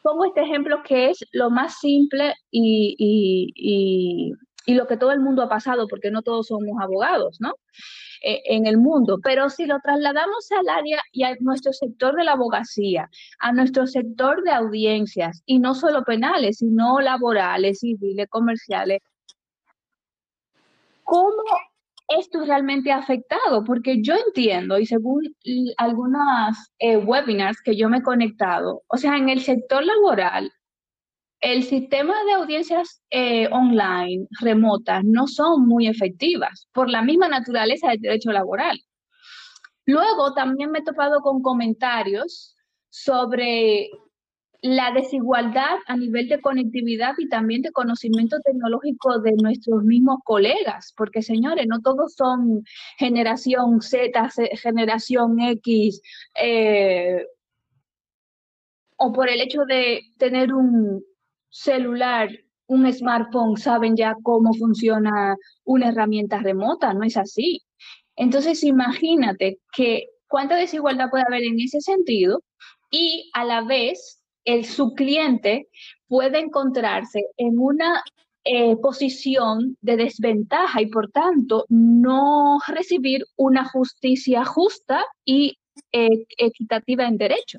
pongo 0.01 0.24
este 0.24 0.44
ejemplo 0.44 0.82
que 0.82 1.10
es 1.10 1.25
lo 1.34 1.50
más 1.50 1.77
simple 1.80 2.36
y, 2.51 2.96
y, 2.98 3.51
y 3.54 4.32
lo 4.74 4.88
que 4.88 4.98
todo 4.98 5.12
el 5.12 5.19
mundo 5.19 5.43
ha 5.43 5.50
pasado, 5.50 5.88
porque 5.88 6.12
no 6.12 6.22
todos 6.22 6.48
somos 6.48 6.81
abogados, 6.81 7.38
¿no? 7.39 7.53
Eh, 8.22 8.41
en 8.45 8.65
el 8.65 8.77
mundo. 8.77 9.19
Pero 9.24 9.50
si 9.50 9.65
lo 9.65 9.79
trasladamos 9.79 10.51
al 10.51 10.67
área 10.69 11.00
y 11.12 11.24
a 11.24 11.36
nuestro 11.39 11.74
sector 11.74 12.15
de 12.15 12.24
la 12.24 12.31
abogacía, 12.34 13.10
a 13.39 13.51
nuestro 13.53 13.86
sector 13.86 14.43
de 14.43 14.51
audiencias, 14.51 15.43
y 15.45 15.60
no 15.60 15.75
solo 15.75 16.03
penales, 16.03 16.57
sino 16.57 17.00
laborales, 17.01 17.79
civiles, 17.79 18.27
comerciales, 18.29 19.01
¿cómo 21.03 21.43
esto 22.07 22.43
realmente 22.45 22.91
ha 22.91 22.98
afectado? 22.98 23.63
Porque 23.63 24.01
yo 24.01 24.15
entiendo, 24.15 24.79
y 24.79 24.86
según 24.86 25.36
algunas 25.77 26.72
eh, 26.79 26.98
webinars 26.98 27.62
que 27.62 27.75
yo 27.75 27.89
me 27.89 27.98
he 27.98 28.03
conectado, 28.03 28.84
o 28.88 28.98
sea, 28.98 29.17
en 29.17 29.29
el 29.29 29.41
sector 29.41 29.84
laboral, 29.84 30.51
el 31.46 31.62
sistema 31.62 32.16
de 32.25 32.34
audiencias 32.34 33.04
eh, 33.12 33.48
online 33.52 34.28
remotas 34.42 35.04
no 35.04 35.28
son 35.28 35.68
muy 35.68 35.88
efectivas 35.88 36.68
por 36.74 36.90
la 36.90 37.04
misma 37.04 37.28
naturaleza 37.28 37.90
del 37.90 38.02
derecho 38.02 38.32
laboral. 38.32 38.80
Luego 39.86 40.34
también 40.34 40.72
me 40.72 40.80
he 40.80 40.84
topado 40.84 41.22
con 41.22 41.44
comentarios 41.44 42.56
sobre 42.90 43.92
la 44.64 44.92
desigualdad 44.92 45.78
a 45.86 45.96
nivel 45.96 46.30
de 46.30 46.42
conectividad 46.42 47.14
y 47.20 47.30
también 47.30 47.62
de 47.62 47.72
conocimiento 47.72 48.38
tecnológico 48.44 49.20
de 49.20 49.34
nuestros 49.34 49.84
mismos 49.84 50.18
colegas, 50.24 50.96
porque 50.98 51.22
señores, 51.22 51.68
no 51.68 51.80
todos 51.82 52.16
son 52.16 52.64
generación 52.98 53.82
Z, 53.82 54.32
generación 54.64 55.40
X, 55.40 56.02
eh, 56.42 57.24
o 58.98 59.14
por 59.14 59.30
el 59.30 59.42
hecho 59.42 59.62
de 59.66 60.02
tener 60.18 60.52
un, 60.52 61.04
celular, 61.56 62.30
un 62.68 62.92
smartphone, 62.92 63.56
saben 63.58 63.96
ya 63.96 64.14
cómo 64.24 64.54
funciona 64.54 65.38
una 65.64 65.90
herramienta 65.90 66.40
remota, 66.40 66.94
no 66.94 67.04
es 67.04 67.16
así. 67.16 67.62
Entonces, 68.18 68.64
imagínate 68.64 69.60
que 69.72 70.08
cuánta 70.28 70.56
desigualdad 70.58 71.10
puede 71.10 71.24
haber 71.28 71.44
en 71.44 71.60
ese 71.60 71.80
sentido 71.80 72.44
y 72.92 73.30
a 73.34 73.46
la 73.46 73.62
vez 73.62 74.22
el, 74.44 74.66
su 74.66 74.94
cliente 74.96 75.68
puede 76.08 76.40
encontrarse 76.40 77.22
en 77.38 77.58
una 77.58 78.04
eh, 78.44 78.76
posición 78.78 79.78
de 79.82 79.98
desventaja 79.98 80.82
y 80.82 80.88
por 80.88 81.10
tanto 81.12 81.66
no 81.70 82.60
recibir 82.68 83.26
una 83.38 83.66
justicia 83.66 84.44
justa 84.46 85.04
y 85.24 85.58
eh, 85.92 86.26
equitativa 86.38 87.08
en 87.08 87.18
derecho 87.18 87.58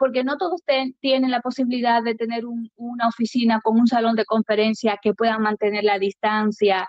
porque 0.00 0.24
no 0.24 0.38
todos 0.38 0.62
tienen 1.00 1.30
la 1.30 1.42
posibilidad 1.42 2.02
de 2.02 2.14
tener 2.14 2.44
una 2.46 3.06
oficina 3.06 3.60
con 3.62 3.78
un 3.78 3.86
salón 3.86 4.16
de 4.16 4.24
conferencia 4.24 4.98
que 5.00 5.12
puedan 5.12 5.42
mantener 5.42 5.84
la 5.84 5.98
distancia 5.98 6.88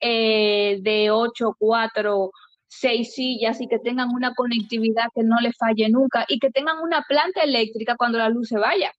eh, 0.00 0.80
de 0.82 1.12
8, 1.12 1.54
4, 1.56 2.30
6 2.66 3.14
sillas 3.14 3.60
y 3.60 3.68
que 3.68 3.78
tengan 3.78 4.08
una 4.12 4.34
conectividad 4.34 5.06
que 5.14 5.22
no 5.22 5.36
les 5.40 5.56
falle 5.56 5.88
nunca 5.88 6.24
y 6.26 6.40
que 6.40 6.50
tengan 6.50 6.80
una 6.80 7.04
planta 7.08 7.42
eléctrica 7.42 7.94
cuando 7.96 8.18
la 8.18 8.28
luz 8.28 8.48
se 8.48 8.58
vaya. 8.58 8.92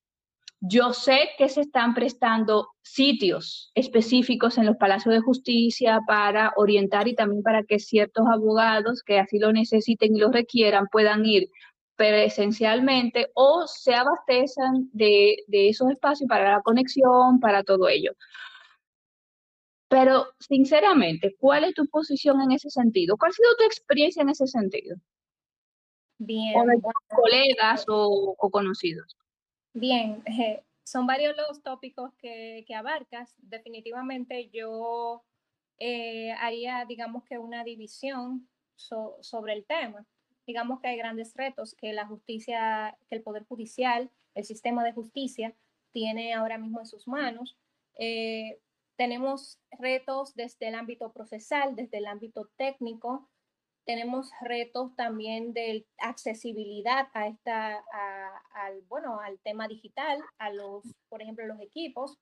Yo 0.61 0.93
sé 0.93 1.29
que 1.37 1.49
se 1.49 1.61
están 1.61 1.93
prestando 1.93 2.69
sitios 2.81 3.71
específicos 3.75 4.57
en 4.57 4.65
los 4.65 4.77
palacios 4.77 5.13
de 5.13 5.21
justicia 5.21 5.99
para 6.07 6.53
orientar 6.55 7.09
y 7.09 7.15
también 7.15 7.43
para 7.43 7.63
que 7.63 7.79
ciertos 7.79 8.25
abogados 8.25 9.03
que 9.03 9.19
así 9.19 9.37
lo 9.37 9.51
necesiten 9.51 10.15
y 10.15 10.19
lo 10.19 10.31
requieran 10.31 10.87
puedan 10.91 11.25
ir 11.25 11.49
presencialmente 11.99 13.29
o 13.33 13.67
se 13.67 13.93
abastecen 13.93 14.89
de, 14.93 15.35
esos 15.49 15.91
espacios 15.91 16.29
para 16.29 16.49
la 16.49 16.61
conexión, 16.61 17.41
para 17.41 17.61
todo 17.61 17.89
ello. 17.89 18.13
Pero, 19.89 20.27
sinceramente, 20.39 21.35
¿cuál 21.37 21.65
es 21.65 21.73
tu 21.73 21.85
posición 21.87 22.39
en 22.41 22.53
ese 22.53 22.69
sentido? 22.69 23.17
¿Cuál 23.17 23.31
ha 23.31 23.33
sido 23.33 23.53
tu 23.57 23.65
experiencia 23.65 24.21
en 24.21 24.29
ese 24.29 24.47
sentido? 24.47 24.95
Bien. 26.19 26.55
O 26.55 26.63
colegas 27.09 27.83
o, 27.89 28.33
conocidos. 28.49 29.17
Bien, 29.73 30.23
eh, 30.25 30.63
son 30.85 31.05
varios 31.05 31.35
los 31.35 31.61
tópicos 31.61 32.13
que, 32.17 32.65
abarcas. 32.73 33.35
Definitivamente 33.39 34.49
yo 34.53 35.25
eh, 35.79 36.31
haría, 36.31 36.85
digamos 36.85 37.25
que 37.25 37.37
una 37.37 37.65
división 37.65 38.47
sobre 38.77 39.51
el 39.51 39.65
tema 39.65 40.07
digamos 40.49 40.79
que 40.79 40.87
hay 40.87 40.97
grandes 40.97 41.35
retos 41.35 41.75
que 41.75 41.93
la 41.93 42.07
justicia, 42.07 42.97
que 43.07 43.15
el 43.17 43.21
Poder 43.21 43.43
Judicial, 43.45 44.09
el 44.33 44.45
sistema 44.45 44.83
de 44.83 44.93
justicia 44.93 45.53
tiene 45.91 46.33
ahora 46.33 46.57
mismo 46.57 46.79
en 46.79 46.87
sus 46.87 47.07
manos. 47.07 47.55
Eh, 47.99 48.57
Tenemos 48.95 49.59
retos 49.79 50.33
desde 50.35 50.67
el 50.67 50.75
ámbito 50.75 51.13
procesal, 51.13 51.75
desde 51.75 51.99
el 51.99 52.07
ámbito 52.07 52.49
técnico. 52.57 53.29
Tenemos 53.85 54.31
retos 54.41 54.93
también 54.95 55.53
de 55.53 55.85
accesibilidad 55.99 57.07
a 57.13 57.27
esta, 57.27 57.81
al, 58.53 58.81
bueno, 58.89 59.19
al 59.21 59.37
tema 59.39 59.67
digital, 59.67 60.17
a 60.37 60.49
los, 60.49 60.83
por 61.09 61.21
ejemplo, 61.21 61.45
los 61.45 61.61
equipos. 61.61 62.17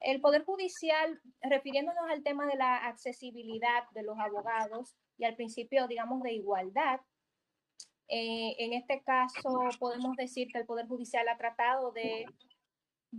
El 0.00 0.20
Poder 0.20 0.44
Judicial, 0.44 1.20
refiriéndonos 1.42 2.06
al 2.08 2.22
tema 2.22 2.46
de 2.46 2.56
la 2.56 2.86
accesibilidad 2.86 3.82
de 3.92 4.02
los 4.02 4.16
abogados 4.18 4.94
y 5.18 5.24
al 5.24 5.34
principio, 5.34 5.86
digamos, 5.88 6.22
de 6.22 6.32
igualdad, 6.32 7.00
eh, 8.08 8.56
en 8.58 8.72
este 8.72 9.02
caso 9.02 9.68
podemos 9.78 10.16
decir 10.16 10.48
que 10.52 10.58
el 10.58 10.66
Poder 10.66 10.86
Judicial 10.86 11.28
ha 11.28 11.36
tratado 11.36 11.92
de 11.92 12.26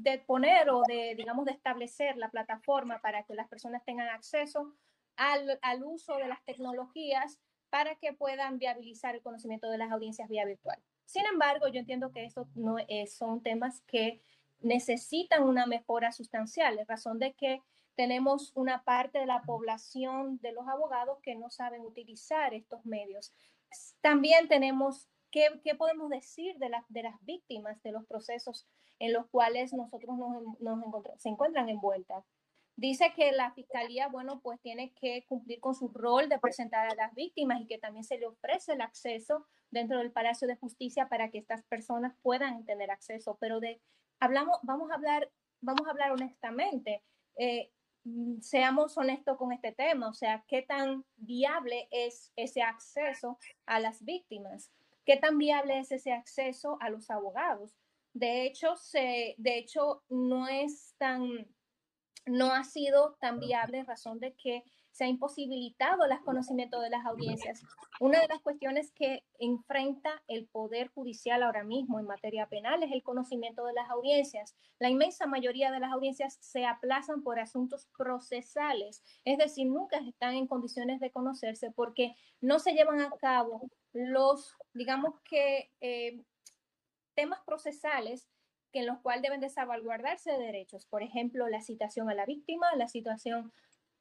de 0.02 0.18
poner 0.20 0.70
o 0.70 0.82
de, 0.88 1.16
digamos, 1.16 1.46
de 1.46 1.52
establecer 1.52 2.18
la 2.18 2.30
plataforma 2.30 3.00
para 3.00 3.24
que 3.24 3.34
las 3.34 3.48
personas 3.48 3.84
tengan 3.86 4.10
acceso 4.10 4.74
al, 5.16 5.58
uso 5.86 6.18
de 6.18 6.28
las 6.28 6.44
tecnologías 6.44 7.40
para 7.70 7.96
que 7.96 8.12
puedan 8.12 8.60
viabilizar 8.60 9.16
el 9.16 9.22
conocimiento 9.22 9.70
de 9.70 9.78
las 9.78 9.92
audiencias 9.92 10.28
vía 10.28 10.44
virtual. 10.44 10.82
Sin 11.06 11.26
embargo, 11.26 11.68
yo 11.70 11.80
entiendo 11.80 12.12
que 12.12 12.26
estos 12.26 12.48
no 12.56 12.76
son 13.08 13.42
temas 13.42 13.82
que 13.88 14.22
necesitan 14.60 15.44
una 15.44 15.66
mejora 15.66 16.12
sustancial, 16.12 16.78
en 16.78 16.88
razón 16.88 17.20
de 17.20 17.34
que 17.34 17.62
tenemos 17.96 18.52
una 18.56 18.84
parte 18.84 19.20
de 19.20 19.26
la 19.26 19.44
población 19.44 20.40
de 20.42 20.52
los 20.52 20.68
abogados 20.68 21.20
que 21.22 21.36
no 21.36 21.50
saben 21.50 21.82
utilizar 21.82 22.54
estos 22.54 22.86
medios. 22.86 23.34
También 24.02 24.48
tenemos 24.48 25.10
¿Qué, 25.36 25.50
¿qué, 25.66 25.76
podemos 25.76 26.10
decir 26.10 26.56
de, 26.60 26.72
de 26.88 27.04
las 27.04 27.26
víctimas 27.26 27.84
de 27.84 27.92
los 27.92 28.06
procesos 28.06 28.66
en 29.00 29.12
los 29.12 29.28
cuales 29.28 29.74
nosotros 29.74 30.18
nos, 30.18 30.62
nos 30.62 31.04
se 31.18 31.28
encuentran 31.28 31.68
envueltas? 31.68 32.24
Dice 32.78 33.12
que 33.14 33.34
la 33.34 33.52
fiscalía, 33.52 34.08
bueno, 34.08 34.40
pues 34.40 34.62
tiene 34.62 34.94
que 34.94 35.26
cumplir 35.28 35.60
con 35.60 35.76
su 35.76 35.90
rol 35.90 36.30
de 36.30 36.40
presentar 36.40 36.88
a 36.88 36.96
las 36.96 37.14
víctimas 37.16 37.60
y 37.60 37.68
que 37.68 37.78
también 37.78 38.06
se 38.06 38.18
le 38.18 38.28
ofrece 38.28 38.74
el 38.74 38.82
acceso 38.82 39.46
dentro 39.72 39.98
del 40.00 40.14
Palacio 40.14 40.48
de 40.48 40.56
Justicia 40.56 41.10
para 41.10 41.30
que 41.32 41.38
estas 41.38 41.64
personas 41.64 42.16
puedan 42.22 42.64
tener 42.64 42.90
acceso. 42.90 43.38
Pero 43.42 43.60
de, 43.60 43.82
hablamos, 44.22 44.58
vamos 44.64 44.90
a 44.90 44.96
hablar, 44.96 45.30
vamos 45.60 45.86
a 45.86 45.92
hablar 45.92 46.14
honestamente. 46.14 47.04
Eh, 47.38 47.74
seamos 48.42 48.98
honestos 48.98 49.38
con 49.38 49.52
este 49.52 49.72
tema, 49.72 50.10
o 50.10 50.14
sea, 50.14 50.44
qué 50.48 50.62
tan 50.62 51.06
viable 51.16 51.88
es 51.92 52.32
ese 52.36 52.62
acceso 52.62 53.40
a 53.66 53.80
las 53.80 54.04
víctimas. 54.04 54.72
¿Qué 55.06 55.18
tan 55.18 55.38
viable 55.38 55.80
es 55.80 55.92
ese 55.92 56.12
acceso 56.12 56.78
a 56.82 56.90
los 56.90 57.10
abogados? 57.10 57.76
De 58.14 58.46
hecho, 58.46 58.76
se, 58.76 59.36
de 59.38 59.58
hecho 59.58 60.04
no 60.10 60.48
es 60.48 60.96
tan, 60.98 61.48
no 62.26 62.54
ha 62.54 62.64
sido 62.64 63.16
tan 63.20 63.40
viable 63.40 63.80
en 63.80 63.88
razón 63.88 64.20
de 64.20 64.34
que 64.34 64.64
se 64.96 65.04
ha 65.04 65.08
imposibilitado 65.10 66.06
el 66.06 66.20
conocimiento 66.22 66.80
de 66.80 66.90
las 66.90 67.06
audiencias. 67.06 67.62
Una 68.00 68.22
de 68.22 68.30
las 68.30 68.40
cuestiones 68.40 68.94
que 68.94 69.26
enfrenta 69.40 70.24
el 70.30 70.48
Poder 70.48 70.88
Judicial 70.88 71.44
ahora 71.44 71.66
mismo 71.66 72.00
en 72.00 72.06
materia 72.06 72.48
penal 72.48 72.82
es 72.82 72.94
el 72.94 73.04
conocimiento 73.04 73.66
de 73.66 73.74
las 73.74 73.90
audiencias. 73.90 74.56
La 74.80 74.90
inmensa 74.90 75.28
mayoría 75.28 75.70
de 75.70 75.82
las 75.82 75.92
audiencias 75.92 76.38
se 76.40 76.66
aplazan 76.66 77.24
por 77.24 77.42
asuntos 77.42 77.90
procesales, 77.98 79.04
es 79.26 79.38
decir, 79.38 79.68
nunca 79.68 79.98
están 79.98 80.36
en 80.36 80.48
condiciones 80.48 81.02
de 81.02 81.12
conocerse 81.12 81.72
porque 81.72 82.16
no 82.40 82.60
se 82.60 82.72
llevan 82.72 83.02
a 83.02 83.12
cabo 83.20 83.70
los, 83.92 84.56
digamos 84.74 85.20
que, 85.30 85.72
eh, 85.82 86.24
temas 87.16 87.42
procesales 87.46 88.30
en 88.72 88.86
los 88.86 89.00
cuales 89.00 89.24
deben 89.24 89.42
de 89.42 89.50
salvaguardarse 89.50 90.32
derechos. 90.38 90.86
Por 90.86 91.04
ejemplo, 91.04 91.50
la 91.50 91.62
citación 91.62 92.10
a 92.10 92.14
la 92.14 92.26
víctima, 92.26 92.68
la 92.76 92.88
citación 92.88 93.52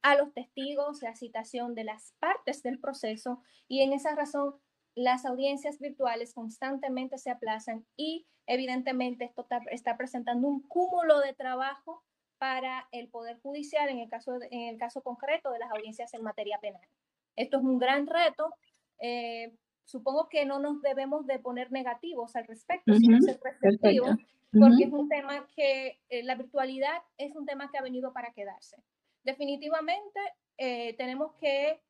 a 0.04 0.16
los 0.16 0.34
testigos, 0.34 1.02
la 1.02 1.16
citación 1.16 1.75
de 1.75 1.82
las 1.82 2.12
partes 2.20 2.62
del 2.62 2.78
proceso 2.78 3.40
y 3.68 3.80
en 3.80 3.94
esa 3.94 4.14
razón 4.14 4.54
las 4.94 5.25
audiencias 5.25 5.78
virtuales 5.78 6.34
constantemente 6.34 7.16
se 7.16 7.30
aplazan 7.30 7.87
y 7.96 8.26
evidentemente 8.46 9.25
esto 9.25 9.46
está, 9.70 9.96
presentando 9.96 10.46
un 10.46 10.61
cúmulo 10.61 11.20
de 11.20 11.32
trabajo 11.32 12.04
para 12.37 12.87
el 12.92 13.08
Poder 13.08 13.40
Judicial 13.40 13.88
en 13.88 13.99
el 13.99 14.11
caso, 14.11 14.34
en 14.50 14.68
el 14.68 14.78
caso 14.78 15.00
concreto 15.00 15.50
de 15.50 15.58
las 15.58 15.70
audiencias 15.70 16.12
en 16.12 16.23
materia 16.23 16.58
penal. 16.61 16.87
Esto 17.34 17.56
es 17.56 17.64
un 17.64 17.78
gran 17.78 18.06
reto. 18.06 18.54
Eh, 18.99 19.56
supongo 19.84 20.28
que 20.28 20.44
no 20.44 20.58
nos 20.58 20.82
debemos 20.82 21.26
de 21.26 21.38
poner 21.38 21.73
negativos 21.73 22.36
al 22.36 22.47
respecto, 22.47 22.95
sino 22.95 23.23
ser 23.23 23.40
receptivos, 23.43 24.17
porque 24.52 24.84
es 24.84 24.93
un 24.93 25.08
tema 25.08 25.49
que 25.56 25.99
eh, 26.10 26.23
la 26.25 26.34
virtualidad 26.34 27.02
es 27.17 27.34
un 27.34 27.47
tema 27.47 27.71
que 27.71 27.78
ha 27.78 27.82
venido 27.82 28.12
para 28.12 28.34
quedarse. 28.34 28.76
Definitivamente 29.25 30.21
eh, 30.58 30.95
tenemos 30.97 31.34
que 31.41 31.82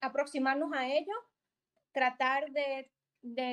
aproximarnos 0.00 0.72
a 0.72 0.86
ello, 0.88 1.12
tratar 1.92 2.50
de, 2.52 2.90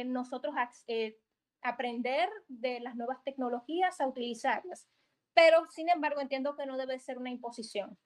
nosotros 0.05 0.55
eh, 0.87 1.17
aprender 1.61 2.29
de 2.47 2.79
las 2.79 2.95
nuevas 2.95 3.23
tecnologías, 3.23 3.99
a 3.99 4.07
utilizarlas. 4.07 4.87
Pero, 5.33 5.65
sin 5.71 5.89
embargo, 5.89 6.21
entiendo 6.21 6.55
que 6.55 6.65
no 6.65 6.77
debe 6.77 6.99
ser 6.99 7.17
una 7.17 7.31
imposición 7.31 7.97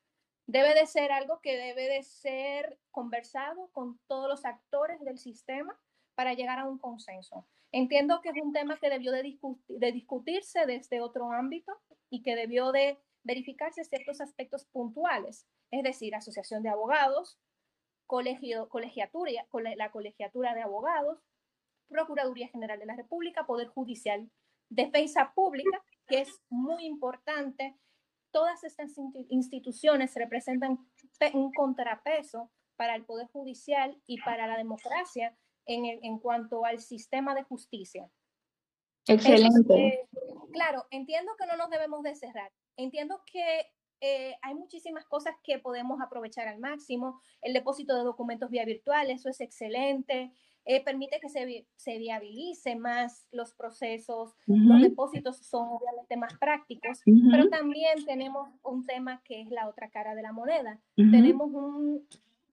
debe 0.50 0.74
de 0.74 0.88
ser 0.88 1.12
algo 1.12 1.42
que 1.42 1.56
debe 1.56 1.88
de 1.88 2.02
ser 2.02 2.80
conversado 2.90 3.70
con 3.72 4.00
todos 4.08 4.28
los 4.28 4.46
actores 4.46 5.00
del 5.02 5.20
sistema 5.20 5.80
para 6.16 6.34
llegar 6.34 6.58
a 6.58 6.66
un 6.66 6.80
consenso. 6.80 7.46
Entiendo 7.72 8.20
que 8.22 8.30
es 8.30 8.36
un 8.44 8.52
tema 8.52 8.80
que 8.80 8.90
debió 8.90 9.12
de, 9.12 9.22
discutirse 9.92 10.66
desde 10.66 11.02
otro 11.02 11.32
ámbito 11.32 11.72
y 12.10 12.24
que 12.24 12.36
debió 12.36 12.72
de 12.72 12.98
verificarse 13.30 13.84
ciertos 13.84 14.22
aspectos 14.22 14.66
puntuales, 14.66 15.46
es 15.70 15.84
decir, 15.84 16.16
asociación 16.16 16.64
de 16.64 16.70
abogados, 16.70 17.38
colegio, 18.08 18.68
colegiatura, 18.70 19.46
la 19.78 19.92
colegiatura 19.92 20.56
de 20.56 20.64
abogados, 20.64 21.20
Procuraduría 21.90 22.48
General 22.48 22.80
de 22.80 22.88
la 22.88 22.96
República, 22.96 23.46
Poder 23.46 23.68
Judicial, 23.68 24.32
Defensa 24.70 25.32
Pública, 25.36 25.80
que 26.08 26.22
es 26.22 26.42
muy 26.50 26.86
importante 26.86 27.76
todas 28.32 28.64
estas 28.64 28.96
instituciones 29.30 30.16
representan 30.16 30.80
un 31.34 31.52
contrapeso 31.54 32.50
para 32.78 32.96
el 32.96 33.06
Poder 33.06 33.28
Judicial 33.28 33.96
y 34.08 34.20
para 34.22 34.48
la 34.48 34.58
democracia 34.58 35.38
en, 35.68 35.86
en 35.86 36.18
cuanto 36.18 36.66
al 36.66 36.80
sistema 36.80 37.36
de 37.36 37.44
justicia. 37.44 38.10
Excelente. 39.08 40.08
claro, 40.52 40.88
entiendo 40.90 41.32
que 41.38 41.46
no 41.46 41.58
nos 41.58 41.70
debemos 41.70 42.02
de 42.02 42.16
cerrar. 42.16 42.52
Entiendo 42.80 43.22
que 43.30 43.68
eh, 44.00 44.36
hay 44.42 44.56
muchísimas 44.56 45.06
cosas 45.06 45.36
que 45.44 45.60
podemos 45.60 46.00
aprovechar 46.02 46.48
al 46.48 46.60
máximo. 46.60 47.20
El 47.42 47.54
depósito 47.54 47.96
de 47.96 48.04
documentos 48.04 48.50
vía 48.50 48.64
virtual, 48.64 49.10
eso 49.10 49.30
es 49.30 49.42
excelente. 49.42 50.32
Eh, 50.64 50.82
permite 50.84 51.20
que 51.20 51.28
se, 51.28 51.68
se, 51.76 51.98
viabilice 51.98 52.76
más 52.76 53.28
los 53.32 53.54
procesos, 53.54 54.36
los 54.46 54.82
depósitos 54.82 55.38
son 55.38 55.68
obviamente 55.68 56.16
más 56.16 56.38
prácticos, 56.38 57.02
pero 57.32 57.50
también 57.50 58.06
tenemos 58.06 58.50
un 58.62 58.86
tema 58.86 59.22
que 59.24 59.42
es 59.42 59.50
la 59.50 59.68
otra 59.68 59.90
cara 59.90 60.16
de 60.16 60.22
la 60.22 60.32
moneda. 60.32 60.80
Tenemos 60.96 61.50
un, 61.52 62.08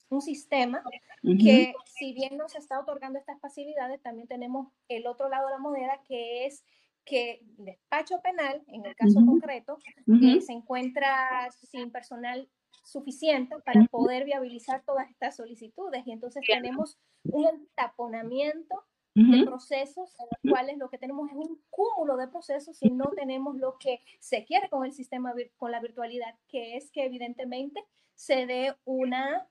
un 0.08 0.22
sistema 0.22 0.82
que 1.22 1.74
si 1.84 2.14
bien 2.14 2.36
nos 2.36 2.54
está 2.54 2.80
otorgando 2.80 3.18
estas 3.18 3.38
facilidades, 3.40 4.00
también 4.00 4.28
tenemos 4.28 4.68
el 4.88 5.06
otro 5.06 5.28
lado 5.28 5.48
de 5.48 5.52
la 5.52 5.58
moneda 5.58 6.00
que 6.08 6.46
es 6.46 6.64
que 7.06 7.40
despacho 7.56 8.20
penal, 8.20 8.62
en 8.66 8.84
el 8.84 8.94
caso 8.96 9.24
concreto, 9.24 9.78
eh, 10.22 10.40
se 10.40 10.52
encuentra 10.52 11.48
sin 11.52 11.90
personal 11.90 12.50
suficiente 12.84 13.56
para 13.64 13.84
poder 13.86 14.24
viabilizar 14.24 14.82
todas 14.84 15.08
estas 15.10 15.36
solicitudes. 15.36 16.06
Y 16.06 16.12
entonces 16.12 16.42
tenemos 16.46 16.98
un 17.22 17.68
taponamiento 17.74 18.84
de 19.14 19.46
procesos 19.46 20.14
en 20.18 20.26
los 20.30 20.52
cuales 20.52 20.76
lo 20.76 20.90
que 20.90 20.98
tenemos 20.98 21.30
es 21.30 21.36
un 21.36 21.58
cúmulo 21.70 22.18
de 22.18 22.28
procesos 22.28 22.76
y 22.82 22.90
no 22.90 23.06
tenemos 23.16 23.56
lo 23.56 23.78
que 23.78 24.00
se 24.20 24.44
quiere 24.44 24.68
con 24.68 24.84
el 24.84 24.92
sistema, 24.92 25.32
con 25.56 25.70
la 25.70 25.80
virtualidad, 25.80 26.34
que 26.48 26.76
es 26.76 26.90
que 26.90 27.06
evidentemente 27.06 27.82
se 28.14 28.44
dé 28.44 28.76
una 28.84 29.48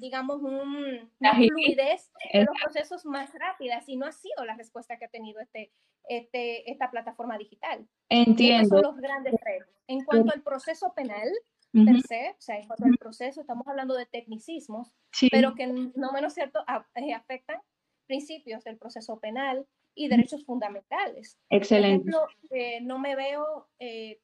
digamos, 0.00 0.42
un, 0.42 1.10
una 1.20 1.34
fluidez 1.34 2.10
de 2.32 2.44
los 2.44 2.56
procesos 2.62 3.04
más 3.04 3.32
rápidas 3.34 3.88
y 3.88 3.96
no 3.96 4.06
ha 4.06 4.12
sido 4.12 4.44
la 4.44 4.56
respuesta 4.56 4.96
que 4.98 5.04
ha 5.06 5.08
tenido 5.08 5.40
este, 5.40 5.72
este, 6.08 6.70
esta 6.70 6.90
plataforma 6.90 7.38
digital. 7.38 7.86
Entiendo. 8.08 8.68
son 8.68 8.82
los 8.82 8.96
grandes 8.96 9.34
retos. 9.44 9.74
En 9.86 10.04
cuanto 10.04 10.32
al 10.32 10.42
proceso 10.42 10.92
penal, 10.94 11.28
per 11.72 12.00
se, 12.02 12.30
o 12.30 12.40
sea, 12.40 12.58
en 12.58 12.66
cuanto 12.66 12.84
al 12.86 12.96
proceso, 12.96 13.40
estamos 13.40 13.66
hablando 13.68 13.94
de 13.94 14.06
tecnicismos, 14.06 14.92
pero 15.30 15.54
que 15.54 15.66
no 15.66 16.12
menos 16.12 16.34
cierto 16.34 16.60
eh, 16.94 17.12
afectan 17.12 17.60
principios 18.06 18.64
del 18.64 18.78
proceso 18.78 19.18
penal 19.18 19.66
y 19.94 20.08
derechos 20.08 20.44
fundamentales. 20.44 21.38
Excelente. 21.50 22.10
Por 22.10 22.30
ejemplo, 22.30 22.56
eh, 22.56 22.80
no 22.82 22.98
me 22.98 23.16
veo, 23.16 23.68
eh, 23.78 24.20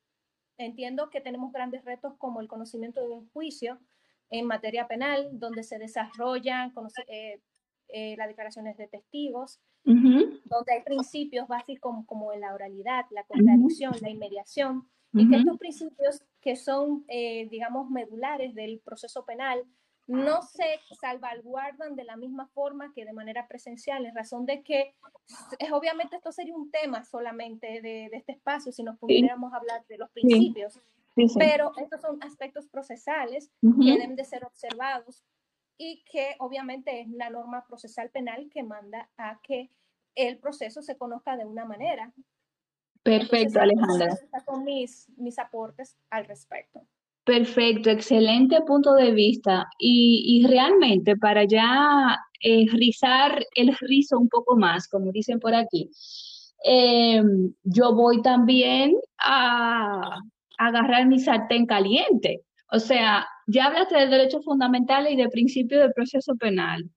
entiendo 0.58 1.10
que 1.10 1.20
tenemos 1.20 1.52
grandes 1.52 1.84
retos 1.84 2.14
como 2.18 2.40
el 2.40 2.48
conocimiento 2.48 3.00
de 3.00 3.08
un 3.08 3.28
juicio 3.30 3.78
en 4.32 4.46
materia 4.46 4.88
penal, 4.88 5.28
donde 5.32 5.62
se 5.62 5.78
desarrollan 5.78 6.72
las 6.74 8.28
declaraciones 8.28 8.76
de 8.78 8.88
testigos, 8.88 9.60
donde 9.84 10.72
hay 10.72 10.82
principios 10.82 11.46
básicos 11.46 11.80
como, 11.80 12.06
como 12.06 12.32
la 12.34 12.54
oralidad, 12.54 13.04
la 13.10 13.24
contradicción, 13.24 13.92
la 14.00 14.10
inmediación, 14.10 14.88
y 15.12 15.28
que 15.28 15.36
estos 15.36 15.58
principios 15.58 16.22
que 16.40 16.56
son, 16.56 17.04
eh, 17.08 17.46
digamos, 17.50 17.90
medulares 17.90 18.54
del 18.54 18.80
proceso 18.80 19.26
penal, 19.26 19.62
no 20.06 20.42
se 20.42 20.80
salvaguardan 21.00 21.94
de 21.94 22.04
la 22.04 22.16
misma 22.16 22.48
forma 22.48 22.92
que 22.94 23.04
de 23.04 23.12
manera 23.12 23.46
presencial, 23.46 24.04
en 24.06 24.14
razón 24.14 24.46
de 24.46 24.62
que 24.62 24.94
es, 25.58 25.72
obviamente 25.72 26.16
esto 26.16 26.32
sería 26.32 26.56
un 26.56 26.70
tema 26.70 27.04
solamente 27.04 27.80
de, 27.82 28.06
este 28.12 28.32
espacio 28.32 28.72
si 28.72 28.82
nos 28.82 28.98
pudiéramos 28.98 29.52
hablar 29.52 29.84
de 29.88 29.98
los 29.98 30.10
principios, 30.10 30.80
pero 31.38 31.72
estos 31.76 32.00
son 32.00 32.22
aspectos 32.22 32.68
procesales 32.68 33.50
que 33.60 33.92
deben 33.92 34.16
de 34.16 34.24
ser 34.24 34.44
observados 34.44 35.24
y 35.78 36.04
que 36.04 36.36
obviamente 36.38 37.00
es 37.00 37.10
la 37.10 37.30
norma 37.30 37.64
procesal 37.66 38.10
penal 38.10 38.48
que 38.52 38.62
manda 38.62 39.10
a 39.16 39.40
que 39.42 39.70
el 40.14 40.38
proceso 40.38 40.82
se 40.82 40.96
conozca 40.96 41.36
de 41.36 41.44
una 41.44 41.64
manera. 41.64 42.12
Perfecto, 43.02 43.60
Alejandra. 43.60 44.16
con 44.44 44.64
mis, 44.64 45.08
mis 45.16 45.38
aportes 45.38 45.96
al 46.10 46.26
respecto. 46.26 46.86
Perfecto, 47.24 47.90
excelente 47.90 48.60
punto 48.62 48.94
de 48.94 49.12
vista. 49.12 49.68
Y, 49.78 50.44
realmente 50.46 51.16
para 51.16 51.44
ya 51.44 52.18
eh, 52.40 52.66
rizar 52.72 53.44
el 53.54 53.76
rizo 53.76 54.18
un 54.18 54.28
poco 54.28 54.56
más, 54.56 54.88
como 54.88 55.12
dicen 55.12 55.38
por 55.38 55.54
aquí, 55.54 55.90
em, 56.64 57.52
yo 57.62 57.94
voy 57.94 58.22
también 58.22 58.94
a, 59.18 60.20
agarrar 60.66 61.06
mi 61.06 61.18
sartén 61.20 61.66
caliente. 61.66 62.42
O 62.70 62.78
sea, 62.78 63.26
ya 63.46 63.66
hablaste 63.66 63.96
de 63.96 64.06
derechos 64.08 64.44
fundamentales 64.44 65.12
y 65.12 65.16
de 65.16 65.28
principio 65.28 65.80
del 65.80 65.92
proceso 65.92 66.34
penal. 66.36 66.90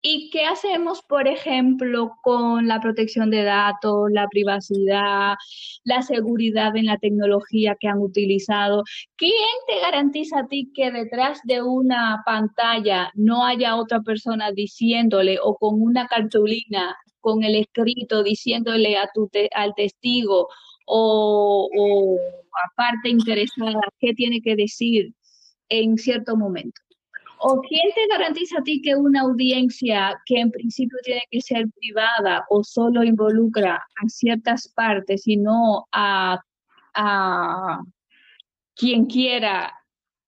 ¿Y 0.00 0.30
qué 0.30 0.44
hacemos, 0.44 1.02
por 1.02 1.26
ejemplo, 1.26 2.12
con 2.22 2.68
la 2.68 2.80
protección 2.80 3.30
de 3.30 3.42
datos, 3.42 4.08
la 4.12 4.28
privacidad, 4.28 5.34
la 5.82 6.02
seguridad 6.02 6.76
en 6.76 6.86
la 6.86 6.98
tecnología 6.98 7.76
que 7.78 7.88
han 7.88 7.98
utilizado? 7.98 8.84
¿Quién 9.16 9.32
te 9.66 9.80
garantiza 9.80 10.40
a 10.40 10.46
ti 10.46 10.70
que 10.72 10.92
detrás 10.92 11.40
de 11.44 11.62
una 11.62 12.22
pantalla 12.24 13.10
no 13.14 13.44
haya 13.44 13.74
otra 13.76 14.00
persona 14.02 14.52
diciéndole 14.52 15.38
o 15.42 15.56
con 15.56 15.82
una 15.82 16.06
cartulina 16.06 16.96
con 17.20 17.42
el 17.42 17.56
escrito 17.56 18.22
diciéndole 18.22 18.96
a 18.96 19.10
tu 19.12 19.28
al 19.52 19.74
testigo 19.74 20.48
o, 20.88 21.68
o 21.76 22.18
a 22.18 22.74
parte 22.74 23.08
interesada 23.10 23.80
qué 24.00 24.14
tiene 24.14 24.40
que 24.40 24.56
decir 24.56 25.12
en 25.68 25.96
cierto 25.96 26.36
momento? 26.36 26.80
¿O 27.40 27.60
quién 27.60 27.92
te 27.94 28.06
garantiza 28.08 28.58
a 28.58 28.62
ti 28.64 28.82
que 28.82 28.96
una 28.96 29.20
audiencia 29.20 30.20
que 30.26 30.40
en 30.40 30.50
principio 30.50 30.98
tiene 31.04 31.22
que 31.30 31.40
ser 31.40 31.66
privada 31.78 32.44
o 32.50 32.64
solo 32.64 33.04
involucra 33.04 33.76
a 33.76 34.08
ciertas 34.08 34.68
partes 34.74 35.26
y 35.26 35.36
no 35.36 35.86
a, 35.92 36.40
quien 38.74 39.06
quiera, 39.06 39.72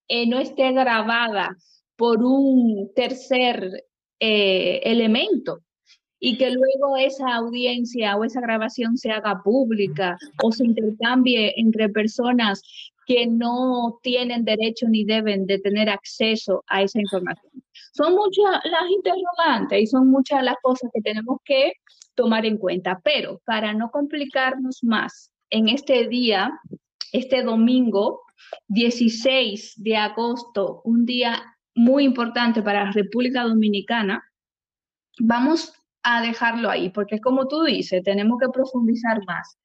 eh, 0.07 0.29
no 0.29 0.39
esté 0.39 0.71
grabada 0.71 1.57
por 1.97 2.23
un 2.23 2.93
tercer 2.95 3.85
eh, 4.21 4.81
elemento? 4.85 5.63
Y 6.21 6.37
que 6.37 6.51
luego 6.51 6.97
esa 6.99 7.35
audiencia 7.35 8.17
o 8.17 8.25
esa 8.25 8.41
grabación 8.41 8.99
se 8.99 9.11
haga 9.11 9.43
pública 9.43 10.19
o 10.45 10.53
se 10.53 10.67
intercambie 10.67 11.55
entre 11.57 11.89
personas 11.89 12.63
que 13.07 13.27
no 13.27 13.99
tienen 14.03 14.45
derecho 14.45 14.87
ni 14.89 15.05
deben 15.05 15.47
de 15.47 15.59
tener 15.59 15.89
acceso 15.89 16.63
a 16.69 16.83
esa 16.83 17.01
información. 17.01 17.51
Son 17.93 18.15
muchas 18.15 18.61
las 18.65 18.89
interrogantes 18.89 19.83
y 19.83 19.87
son 19.87 20.09
muchas 20.09 20.45
las 20.45 20.57
cosas 20.63 20.91
que 20.95 21.01
tenemos 21.01 21.39
que 21.45 21.73
tomar 22.15 22.45
en 22.45 22.59
cuenta, 22.59 23.01
pero 23.03 23.41
para 23.45 23.73
no 23.73 23.91
complicarnos 23.91 24.85
más 24.85 25.33
en 25.49 25.69
este 25.69 26.07
día, 26.07 26.53
este 27.13 27.43
domingo 27.43 28.21
16 28.69 29.75
de 29.83 29.97
agosto, 29.97 30.83
un 30.85 31.05
día 31.07 31.43
muy 31.75 32.05
importante 32.05 32.63
para 32.63 32.85
la 32.85 32.93
República 32.93 33.43
Dominicana, 33.43 34.23
vamos 35.19 35.73
a 36.03 36.23
dejarlo 36.23 36.71
ahí, 36.71 36.91
porque 36.91 37.17
es 37.17 37.21
como 37.21 37.47
tú 37.49 37.65
dices, 37.65 38.03
tenemos 38.03 38.39
que 38.41 38.49
profundizar 38.49 39.19
más. 39.27 39.59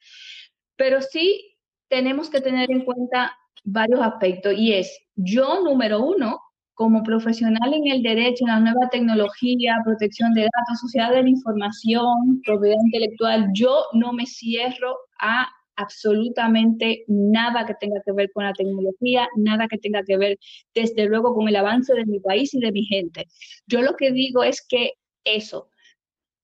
Pero 0.76 1.02
sí 1.02 1.58
tenemos 1.88 2.30
que 2.30 2.42
tener 2.42 2.72
en 2.72 2.84
cuenta 2.84 3.38
varios 3.64 4.02
aspectos 4.02 4.54
y 4.58 4.74
es, 4.74 5.00
yo 5.16 5.62
número 5.64 6.04
uno, 6.04 6.40
como 6.74 7.04
profesional 7.04 7.74
en 7.74 7.88
el 7.88 8.04
derecho, 8.04 8.44
en 8.46 8.52
la 8.52 8.60
nueva 8.60 8.90
tecnología, 8.90 9.78
protección 9.86 10.34
de 10.34 10.42
datos, 10.42 10.82
sociedad 10.82 11.12
de 11.12 11.24
la 11.24 11.30
información, 11.30 12.42
propiedad 12.46 12.76
intelectual, 12.84 13.48
yo 13.54 13.86
no 13.94 14.12
me 14.12 14.26
cierro 14.26 14.98
a 15.20 15.48
absolutamente 15.78 17.04
nada 17.08 17.66
que 17.66 17.74
tenga 17.80 18.02
que 18.06 18.12
ver 18.12 18.32
con 18.34 18.46
la 18.46 18.54
tecnología, 18.54 19.28
nada 19.36 19.68
que 19.68 19.78
tenga 19.78 20.04
que 20.04 20.18
ver, 20.18 20.38
desde 20.74 21.06
luego, 21.06 21.34
con 21.34 21.48
el 21.48 21.56
avance 21.56 21.94
de 21.94 22.06
mi 22.06 22.20
país 22.20 22.54
y 22.54 22.60
de 22.60 22.72
mi 22.72 22.84
gente. 22.86 23.26
Yo 23.68 23.82
lo 23.82 23.96
que 23.96 24.12
digo 24.12 24.44
es 24.44 24.66
que 24.68 24.94
eso, 25.24 25.70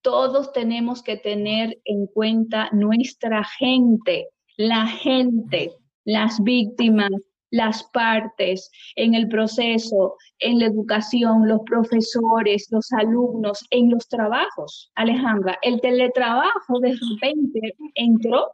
todos 0.01 0.51
tenemos 0.53 1.03
que 1.03 1.17
tener 1.17 1.79
en 1.85 2.07
cuenta 2.07 2.69
nuestra 2.71 3.43
gente, 3.43 4.29
la 4.57 4.87
gente, 4.87 5.71
las 6.03 6.41
víctimas, 6.43 7.11
las 7.51 7.83
partes 7.91 8.71
en 8.95 9.13
el 9.13 9.27
proceso, 9.27 10.15
en 10.39 10.59
la 10.59 10.67
educación, 10.67 11.47
los 11.47 11.61
profesores, 11.65 12.67
los 12.71 12.91
alumnos, 12.93 13.65
en 13.69 13.91
los 13.91 14.07
trabajos. 14.07 14.91
Alejandra, 14.95 15.59
el 15.61 15.81
teletrabajo 15.81 16.79
de 16.79 16.97
repente 17.11 17.75
entró, 17.95 18.53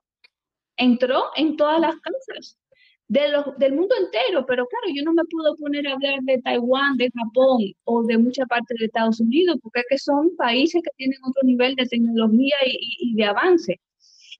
entró 0.77 1.25
en 1.35 1.55
todas 1.57 1.79
las 1.79 1.95
casas 1.97 2.57
de 3.09 3.29
los, 3.29 3.57
del 3.57 3.73
mundo 3.73 3.95
entero, 3.99 4.45
pero 4.45 4.67
claro, 4.67 4.87
yo 4.93 5.03
no 5.03 5.13
me 5.13 5.23
puedo 5.25 5.55
poner 5.55 5.87
a 5.87 5.93
hablar 5.93 6.19
de 6.23 6.41
Taiwán, 6.41 6.97
de 6.97 7.09
Japón 7.15 7.61
o 7.85 8.03
de 8.03 8.17
mucha 8.17 8.45
parte 8.45 8.75
de 8.77 8.85
Estados 8.85 9.19
Unidos, 9.19 9.57
porque 9.61 9.81
es 9.81 9.85
que 9.89 9.97
son 9.97 10.35
países 10.35 10.81
que 10.83 10.91
tienen 10.97 11.19
otro 11.27 11.41
nivel 11.43 11.75
de 11.75 11.85
tecnología 11.85 12.55
y 12.99 13.15
de 13.15 13.23
avance 13.25 13.79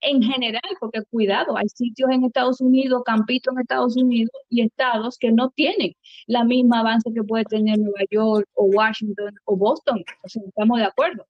en 0.02 0.22
general, 0.22 0.62
porque 0.80 1.02
cuidado, 1.10 1.58
hay 1.58 1.68
sitios 1.70 2.10
en 2.12 2.24
Estados 2.26 2.62
Unidos, 2.62 3.04
campitos 3.06 3.54
en 3.54 3.62
Estados 3.62 3.98
Unidos 3.98 4.32
y 4.50 4.62
estados 4.62 5.18
que 5.18 5.32
no 5.32 5.50
tienen 5.52 5.94
la 6.28 6.44
misma 6.44 6.82
avance 6.82 7.12
que 7.14 7.24
puede 7.24 7.46
tener 7.46 7.78
Nueva 7.80 8.06
York 8.12 8.48
o 8.54 8.66
Washington 8.66 9.34
o 9.46 9.56
Boston, 9.58 10.04
o 10.24 10.30
sea, 10.30 10.42
estamos 10.48 10.80
de 10.80 10.86
acuerdo. 10.86 11.26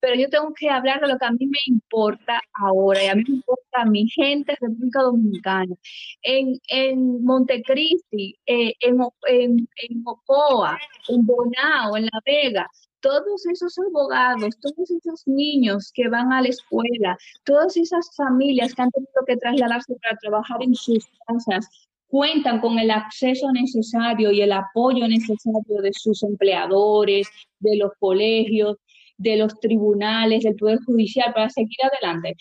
Pero 0.00 0.16
yo 0.16 0.28
tengo 0.28 0.52
que 0.52 0.68
hablar 0.68 1.00
de 1.00 1.08
lo 1.08 1.16
que 1.16 1.24
a 1.24 1.30
mí 1.30 1.46
me 1.46 1.58
importa 1.66 2.40
ahora, 2.60 3.04
y 3.04 3.08
a 3.08 3.14
mí 3.14 3.22
me 3.26 3.34
importa 3.36 3.82
a 3.82 3.86
mi 3.86 4.08
gente 4.08 4.56
República 4.60 5.02
Dominicana, 5.02 5.74
en, 6.22 6.58
en 6.68 7.24
Montecristi, 7.24 8.36
eh, 8.46 8.74
en, 8.80 8.98
en, 9.28 9.68
en 9.76 10.02
Ocoa, 10.04 10.78
en 11.08 11.24
Bonao, 11.24 11.96
en 11.96 12.04
La 12.06 12.20
Vega, 12.26 12.68
todos 13.02 13.44
esos 13.46 13.76
abogados, 13.78 14.56
todos 14.60 14.90
esos 14.90 15.22
niños 15.26 15.90
que 15.92 16.08
van 16.08 16.32
a 16.32 16.40
la 16.40 16.48
escuela, 16.48 17.18
todas 17.44 17.76
esas 17.76 18.08
familias 18.16 18.74
que 18.74 18.82
han 18.82 18.90
tenido 18.90 19.24
que 19.26 19.36
trasladarse 19.36 19.94
para 20.02 20.16
trabajar 20.16 20.62
en 20.62 20.74
sus 20.74 21.04
casas, 21.26 21.68
cuentan 22.06 22.60
con 22.60 22.78
el 22.78 22.90
acceso 22.90 23.50
necesario 23.52 24.30
y 24.32 24.42
el 24.42 24.52
apoyo 24.52 25.06
necesario 25.08 25.82
de 25.82 25.92
sus 25.92 26.22
empleadores, 26.22 27.28
de 27.58 27.76
los 27.76 27.92
colegios, 27.98 28.76
de 29.18 29.36
los 29.36 29.58
tribunales, 29.60 30.44
del 30.44 30.56
Poder 30.56 30.78
Judicial 30.84 31.32
para 31.34 31.50
seguir 31.50 31.78
adelante, 31.82 32.36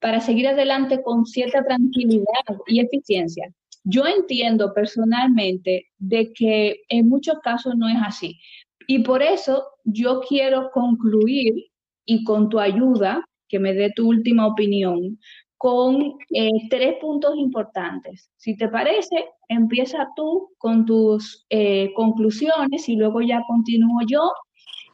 para 0.00 0.20
seguir 0.20 0.48
adelante 0.48 1.02
con 1.02 1.26
cierta 1.26 1.64
tranquilidad 1.64 2.24
y 2.66 2.80
eficiencia. 2.80 3.52
Yo 3.84 4.06
entiendo 4.06 4.72
personalmente 4.74 5.86
de 5.98 6.32
que 6.32 6.82
en 6.88 7.08
muchos 7.08 7.38
casos 7.40 7.74
no 7.76 7.88
es 7.88 7.98
así, 8.04 8.38
y 8.86 9.00
por 9.00 9.22
eso 9.22 9.64
yo 9.84 10.20
quiero 10.20 10.70
concluir 10.72 11.66
y 12.04 12.24
con 12.24 12.48
tu 12.48 12.58
ayuda, 12.58 13.24
que 13.48 13.58
me 13.58 13.74
dé 13.74 13.92
tu 13.94 14.08
última 14.08 14.46
opinión, 14.46 15.18
con 15.58 16.02
eh, 16.30 16.50
tres 16.70 16.96
puntos 17.00 17.36
importantes. 17.36 18.30
Si 18.36 18.56
te 18.56 18.68
parece, 18.68 19.26
empieza 19.48 20.06
tú 20.14 20.50
con 20.58 20.84
tus 20.84 21.46
eh, 21.50 21.92
conclusiones 21.94 22.88
y 22.88 22.96
luego 22.96 23.22
ya 23.22 23.42
continúo 23.46 24.00
yo 24.08 24.32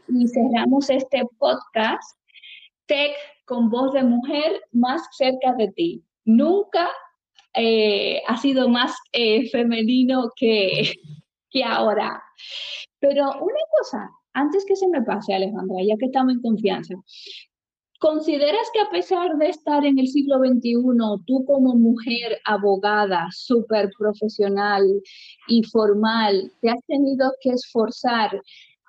y 0.08 0.26
cerramos 0.28 0.88
este 0.90 1.22
podcast 1.38 2.18
Tech 2.86 3.12
con 3.44 3.70
voz 3.70 3.92
de 3.92 4.02
mujer 4.04 4.62
más 4.72 5.02
cerca 5.12 5.54
de 5.54 5.68
ti. 5.72 6.02
Nunca 6.24 6.88
eh, 7.54 8.22
ha 8.26 8.36
sido 8.36 8.68
más 8.68 8.94
femenino 9.50 10.30
que, 10.36 10.92
que 11.52 11.62
ahora. 11.62 12.22
Pero 12.98 13.24
una 13.40 13.60
cosa, 13.78 14.10
antes 14.32 14.64
que 14.64 14.76
se 14.76 14.88
me 14.88 15.02
pase, 15.02 15.34
Alejandra, 15.34 15.76
ya 15.86 15.96
que 15.96 16.06
estamos 16.06 16.34
en 16.34 16.40
confianza, 16.40 16.94
¿consideras 17.98 18.68
que 18.72 18.80
a 18.80 18.90
pesar 18.90 19.36
de 19.36 19.48
estar 19.48 19.84
en 19.84 19.98
el 19.98 20.08
siglo 20.08 20.38
XXI, 20.38 20.74
tú 21.26 21.44
como 21.44 21.74
mujer 21.74 22.38
abogada, 22.44 23.28
súper 23.30 23.90
profesional 23.98 24.84
y 25.48 25.62
formal, 25.64 26.52
te 26.60 26.70
has 26.70 26.84
tenido 26.86 27.32
que 27.40 27.50
esforzar 27.50 28.40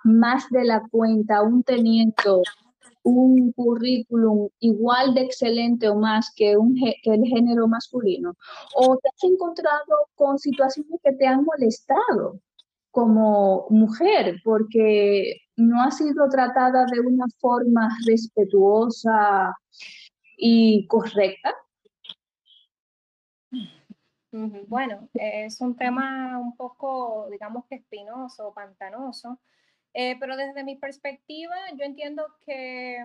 más 0.04 0.50
de 0.50 0.66
la 0.66 0.82
cuenta, 0.92 1.38
aún 1.38 1.64
teniendo 1.64 2.42
un 3.04 3.52
currículum 3.52 4.48
igual 4.60 5.14
de 5.14 5.22
excelente 5.22 5.90
o 5.90 5.96
más 5.96 6.32
que, 6.36 6.56
un, 6.56 6.76
que 6.76 7.14
el 7.14 7.26
género 7.26 7.68
masculino? 7.68 8.34
¿O 8.76 8.98
te 8.98 9.10
has 9.10 9.24
encontrado 9.32 10.08
con 10.16 10.40
situaciones 10.40 11.00
que 11.04 11.12
te 11.14 11.28
han 11.28 11.44
molestado 11.44 12.40
como 12.94 13.66
mujer 13.72 14.40
porque 14.44 15.42
no 15.58 15.82
has 15.82 15.98
sido 15.98 16.30
tratada 16.30 16.86
de 16.86 17.00
una 17.00 17.26
forma 17.40 17.90
respetuosa 18.06 19.52
y 20.38 20.86
correcta? 20.86 21.56
Bueno, 24.68 25.10
es 25.16 25.60
un 25.60 25.76
tema 25.76 26.38
un 26.38 26.56
poco, 26.56 27.28
digamos 27.32 27.66
que 27.66 27.78
espinoso, 27.78 28.54
pantanoso, 28.54 29.40
eh, 29.96 30.16
pero 30.20 30.38
desde 30.38 30.64
mi 30.64 30.76
perspectiva 30.76 31.56
yo 31.76 31.86
entiendo 31.86 32.28
que 32.46 32.98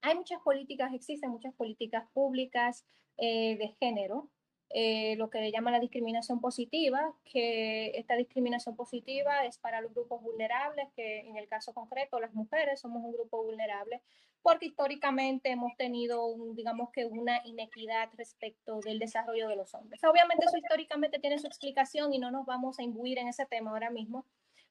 hay 0.00 0.14
muchas 0.14 0.40
políticas, 0.40 0.94
existen 0.94 1.30
muchas 1.30 1.52
políticas 1.54 2.08
públicas 2.14 2.86
eh, 3.18 3.58
de 3.58 3.68
género, 3.78 4.30
eh, 4.74 5.16
lo 5.16 5.28
que 5.28 5.40
le 5.40 5.50
la 5.50 5.80
discriminación 5.80 6.40
positiva, 6.40 7.14
que 7.24 7.90
esta 7.94 8.16
discriminación 8.16 8.74
positiva 8.74 9.44
es 9.44 9.58
para 9.58 9.82
los 9.82 9.92
grupos 9.92 10.22
vulnerables, 10.22 10.88
que 10.96 11.20
en 11.20 11.36
el 11.36 11.46
caso 11.46 11.74
concreto 11.74 12.18
las 12.20 12.32
mujeres 12.32 12.80
somos 12.80 13.04
un 13.04 13.12
grupo 13.12 13.42
vulnerable, 13.44 14.00
porque 14.40 14.66
históricamente 14.66 15.50
hemos 15.50 15.76
tenido, 15.76 16.24
un, 16.24 16.54
digamos 16.54 16.90
que 16.90 17.04
una 17.04 17.40
inequidad 17.44 18.08
respecto 18.16 18.80
del 18.80 18.98
desarrollo 18.98 19.46
de 19.46 19.56
los 19.56 19.74
hombres. 19.74 20.02
Obviamente 20.04 20.46
eso 20.46 20.56
históricamente 20.56 21.18
tiene 21.18 21.38
su 21.38 21.46
explicación 21.46 22.14
y 22.14 22.18
no 22.18 22.30
nos 22.30 22.46
vamos 22.46 22.78
a 22.78 22.82
imbuir 22.82 23.18
en 23.18 23.28
ese 23.28 23.44
tema 23.44 23.72
ahora 23.72 23.90
mismo, 23.90 24.24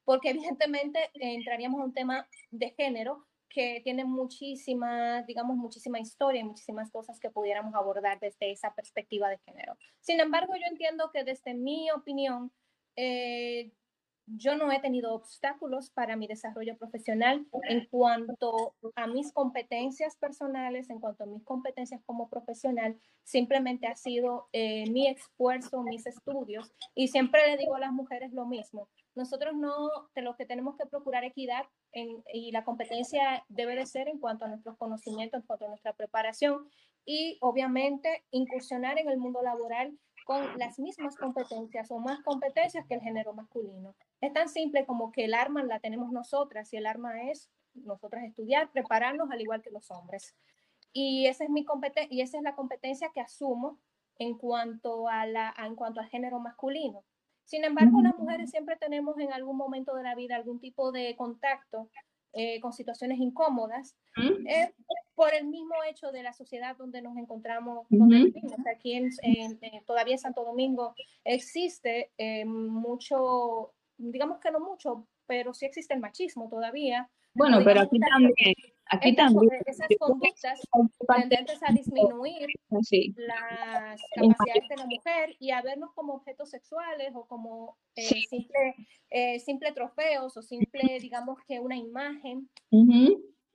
porque 0.04 0.30
evidentemente 0.58 1.10
entraríamos 1.14 1.80
a 1.80 1.84
un 1.84 1.94
tema 1.94 2.28
de 2.50 2.70
género, 2.70 3.24
que 3.52 3.80
tiene 3.84 4.04
muchísima, 4.04 5.22
digamos, 5.22 5.56
muchísima 5.56 6.00
historia 6.00 6.40
y 6.40 6.44
muchísimas 6.44 6.90
cosas 6.90 7.20
que 7.20 7.30
pudiéramos 7.30 7.74
abordar 7.74 8.18
desde 8.18 8.50
esa 8.50 8.74
perspectiva 8.74 9.28
de 9.28 9.38
género. 9.38 9.76
Sin 10.00 10.20
embargo, 10.20 10.54
yo 10.54 10.66
entiendo 10.70 11.10
que 11.12 11.24
desde 11.24 11.54
mi 11.54 11.90
opinión, 11.90 12.50
eh, 12.96 13.72
yo 14.26 14.56
no 14.56 14.70
he 14.70 14.80
tenido 14.80 15.14
obstáculos 15.14 15.90
para 15.90 16.16
mi 16.16 16.26
desarrollo 16.26 16.76
profesional 16.78 17.46
en 17.68 17.86
cuanto 17.86 18.74
a 18.94 19.06
mis 19.06 19.32
competencias 19.32 20.16
personales, 20.16 20.88
en 20.90 21.00
cuanto 21.00 21.24
a 21.24 21.26
mis 21.26 21.42
competencias 21.42 22.02
como 22.06 22.30
profesional, 22.30 22.98
simplemente 23.24 23.86
ha 23.86 23.96
sido 23.96 24.48
eh, 24.52 24.88
mi 24.90 25.08
esfuerzo, 25.08 25.82
mis 25.82 26.06
estudios, 26.06 26.72
y 26.94 27.08
siempre 27.08 27.46
le 27.48 27.56
digo 27.56 27.74
a 27.74 27.80
las 27.80 27.92
mujeres 27.92 28.32
lo 28.32 28.46
mismo, 28.46 28.88
nosotros 29.14 29.54
no, 29.54 29.88
de 30.14 30.22
lo 30.22 30.36
que 30.36 30.46
tenemos 30.46 30.76
que 30.76 30.86
procurar 30.86 31.24
equidad 31.24 31.66
y 32.32 32.50
la 32.52 32.64
competencia 32.64 33.44
debe 33.48 33.76
de 33.76 33.86
ser 33.86 34.08
en 34.08 34.18
cuanto 34.18 34.44
a 34.44 34.48
nuestros 34.48 34.76
conocimientos, 34.78 35.40
en 35.40 35.46
cuanto 35.46 35.66
a 35.66 35.68
nuestra 35.68 35.92
preparación 35.92 36.70
y 37.04 37.38
obviamente 37.40 38.24
incursionar 38.30 38.98
en 38.98 39.08
el 39.08 39.18
mundo 39.18 39.42
laboral 39.42 39.98
con 40.24 40.58
las 40.58 40.78
mismas 40.78 41.16
competencias 41.16 41.90
o 41.90 41.98
más 41.98 42.20
competencias 42.22 42.86
que 42.86 42.94
el 42.94 43.00
género 43.00 43.34
masculino. 43.34 43.94
Es 44.20 44.32
tan 44.32 44.48
simple 44.48 44.86
como 44.86 45.12
que 45.12 45.24
el 45.24 45.34
arma 45.34 45.62
la 45.64 45.80
tenemos 45.80 46.12
nosotras 46.12 46.72
y 46.72 46.76
el 46.76 46.86
arma 46.86 47.30
es 47.30 47.50
nosotras 47.74 48.24
estudiar, 48.24 48.70
prepararnos 48.70 49.30
al 49.30 49.40
igual 49.40 49.62
que 49.62 49.70
los 49.70 49.90
hombres. 49.90 50.36
Y 50.92 51.26
esa 51.26 51.44
es 51.44 51.50
mi 51.50 51.66
y 52.10 52.20
esa 52.20 52.36
es 52.36 52.42
la 52.42 52.54
competencia 52.54 53.10
que 53.12 53.20
asumo 53.20 53.78
en 54.18 54.36
cuanto 54.36 55.08
a 55.08 55.26
la 55.26 55.54
en 55.58 55.74
cuanto 55.74 56.00
al 56.00 56.08
género 56.08 56.38
masculino. 56.38 57.02
Sin 57.44 57.64
embargo, 57.64 58.00
las 58.02 58.16
mujeres 58.18 58.50
siempre 58.50 58.76
tenemos 58.76 59.18
en 59.18 59.32
algún 59.32 59.56
momento 59.56 59.94
de 59.94 60.02
la 60.02 60.14
vida 60.14 60.36
algún 60.36 60.60
tipo 60.60 60.92
de 60.92 61.14
contacto 61.16 61.90
eh, 62.34 62.60
con 62.60 62.72
situaciones 62.72 63.18
incómodas 63.18 63.94
eh, 64.16 64.72
por 65.14 65.34
el 65.34 65.46
mismo 65.48 65.74
hecho 65.86 66.10
de 66.12 66.22
la 66.22 66.32
sociedad 66.32 66.74
donde 66.78 67.02
nos 67.02 67.14
encontramos, 67.18 67.86
Aquí 68.74 68.94
en, 68.94 69.10
todavía 69.84 70.14
en 70.14 70.18
Santo 70.18 70.42
Domingo 70.42 70.94
existe 71.24 72.10
eh, 72.16 72.46
mucho, 72.46 73.74
digamos 73.98 74.38
que 74.38 74.50
no 74.50 74.60
mucho, 74.60 75.06
pero 75.26 75.52
sí 75.52 75.66
existe 75.66 75.92
el 75.92 76.00
machismo 76.00 76.48
todavía. 76.48 77.10
Bueno, 77.34 77.58
pero 77.62 77.82
aquí 77.82 77.98
también, 77.98 78.54
aquí 78.92 79.14
también. 79.14 79.50
Esas 79.66 79.88
conductas 79.98 80.60
tendentes 81.16 81.60
a 81.62 81.72
disminuir 81.72 82.46
ah, 82.70 82.76
las 83.16 84.00
capacidades 84.14 84.68
de 84.68 84.76
la 84.76 84.86
mujer 84.86 85.36
y 85.38 85.50
a 85.50 85.62
vernos 85.62 85.92
como 85.94 86.14
objetos 86.14 86.50
sexuales 86.50 87.12
o 87.14 87.26
como 87.26 87.76
eh, 87.96 88.02
simple, 88.28 88.74
eh, 89.10 89.38
simple 89.40 89.72
trofeos 89.72 90.36
o 90.36 90.42
simple, 90.42 90.98
digamos 91.00 91.38
que 91.46 91.60
una 91.60 91.76
imagen 91.76 92.48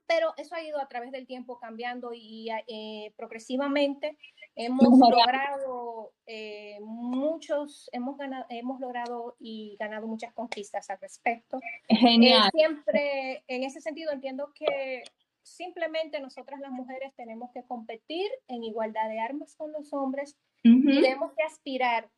pero 0.07 0.33
eso 0.37 0.55
ha 0.55 0.63
ido 0.63 0.79
a 0.79 0.87
través 0.87 1.11
del 1.11 1.27
tiempo 1.27 1.59
cambiando 1.59 2.11
y 2.13 2.49
eh, 2.67 3.13
progresivamente 3.17 4.17
hemos 4.55 4.97
logrado 4.97 6.13
eh, 6.25 6.79
muchos, 6.81 7.89
hemos 7.91 8.17
ganado, 8.17 8.45
hemos 8.49 8.79
logrado 8.79 9.35
y 9.37 9.75
ganado 9.77 10.07
muchas 10.07 10.33
conquistas 10.33 10.89
al 10.89 10.99
respecto. 10.99 11.59
Genial. 11.89 12.47
Eh, 12.47 12.49
siempre, 12.53 13.43
en 13.47 13.63
ese 13.63 13.81
sentido, 13.81 14.11
entiendo 14.11 14.51
que 14.55 15.03
simplemente 15.47 16.19
nosotras 16.19 16.59
las 16.59 16.71
mujeres 16.71 17.13
tenemos 17.15 17.51
que 17.51 17.63
competir 17.63 18.29
en 18.47 18.63
igualdad 18.63 19.09
de 19.09 19.19
armas 19.19 19.55
con 19.55 19.71
los 19.71 19.93
hombres 19.93 20.37
y 20.63 21.01
tenemos 21.01 21.31
que 21.33 21.43
aspirar 21.43 22.09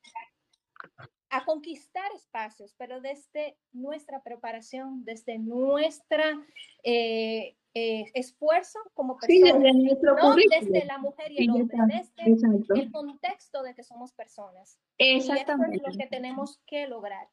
a 1.29 1.45
conquistar 1.45 2.11
espacios, 2.15 2.73
pero 2.77 3.01
desde 3.01 3.57
nuestra 3.71 4.23
preparación, 4.23 5.05
desde 5.05 5.37
nuestra 5.37 6.41
eh, 6.83 7.55
esfuerzo 7.73 8.79
como 8.93 9.17
persona, 9.17 9.71
no 9.71 10.35
desde 10.35 10.85
la 10.85 10.97
mujer 10.97 11.31
y 11.31 11.43
el 11.43 11.49
hombre, 11.51 11.77
desde 11.87 12.81
el 12.81 12.91
contexto 12.91 13.61
de 13.61 13.75
que 13.75 13.83
somos 13.83 14.11
personas. 14.13 14.79
Exactamente. 14.97 15.77
Y 15.77 15.79
eso 15.79 15.89
es 15.89 15.95
lo 15.95 15.99
que 15.99 16.09
tenemos 16.09 16.59
que 16.65 16.87
lograr. 16.87 17.27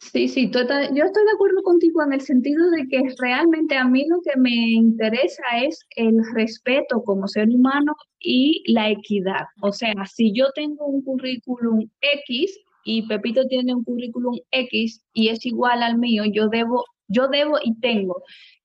Sí, 0.00 0.28
sí, 0.28 0.50
tota, 0.50 0.88
yo 0.94 1.04
estoy 1.04 1.24
de 1.24 1.32
acuerdo 1.34 1.62
contigo 1.62 2.02
en 2.02 2.14
el 2.14 2.22
sentido 2.22 2.70
de 2.70 2.88
que 2.88 3.02
realmente 3.18 3.76
a 3.76 3.84
mí 3.84 4.06
lo 4.08 4.20
que 4.22 4.38
me 4.40 4.50
interesa 4.50 5.42
es 5.62 5.86
el 5.94 6.16
respeto 6.34 7.02
como 7.04 7.28
ser 7.28 7.48
humano 7.50 7.94
y 8.18 8.62
la 8.72 8.90
equidad. 8.90 9.44
O 9.60 9.72
sea, 9.72 9.92
si 10.06 10.32
yo 10.32 10.46
tengo 10.54 10.86
un 10.86 11.02
currículum 11.02 11.86
X 12.00 12.58
y 12.84 13.06
Pepito 13.08 13.44
tiene 13.46 13.74
un 13.74 13.84
currículum 13.84 14.36
X 14.50 15.04
y 15.12 15.28
es 15.28 15.44
igual 15.44 15.82
al 15.82 15.98
mío, 15.98 16.24
yo 16.32 16.48
debo, 16.48 16.82
yo 17.08 17.28
debo 17.28 17.58
y 17.62 17.78
tengo 17.80 18.22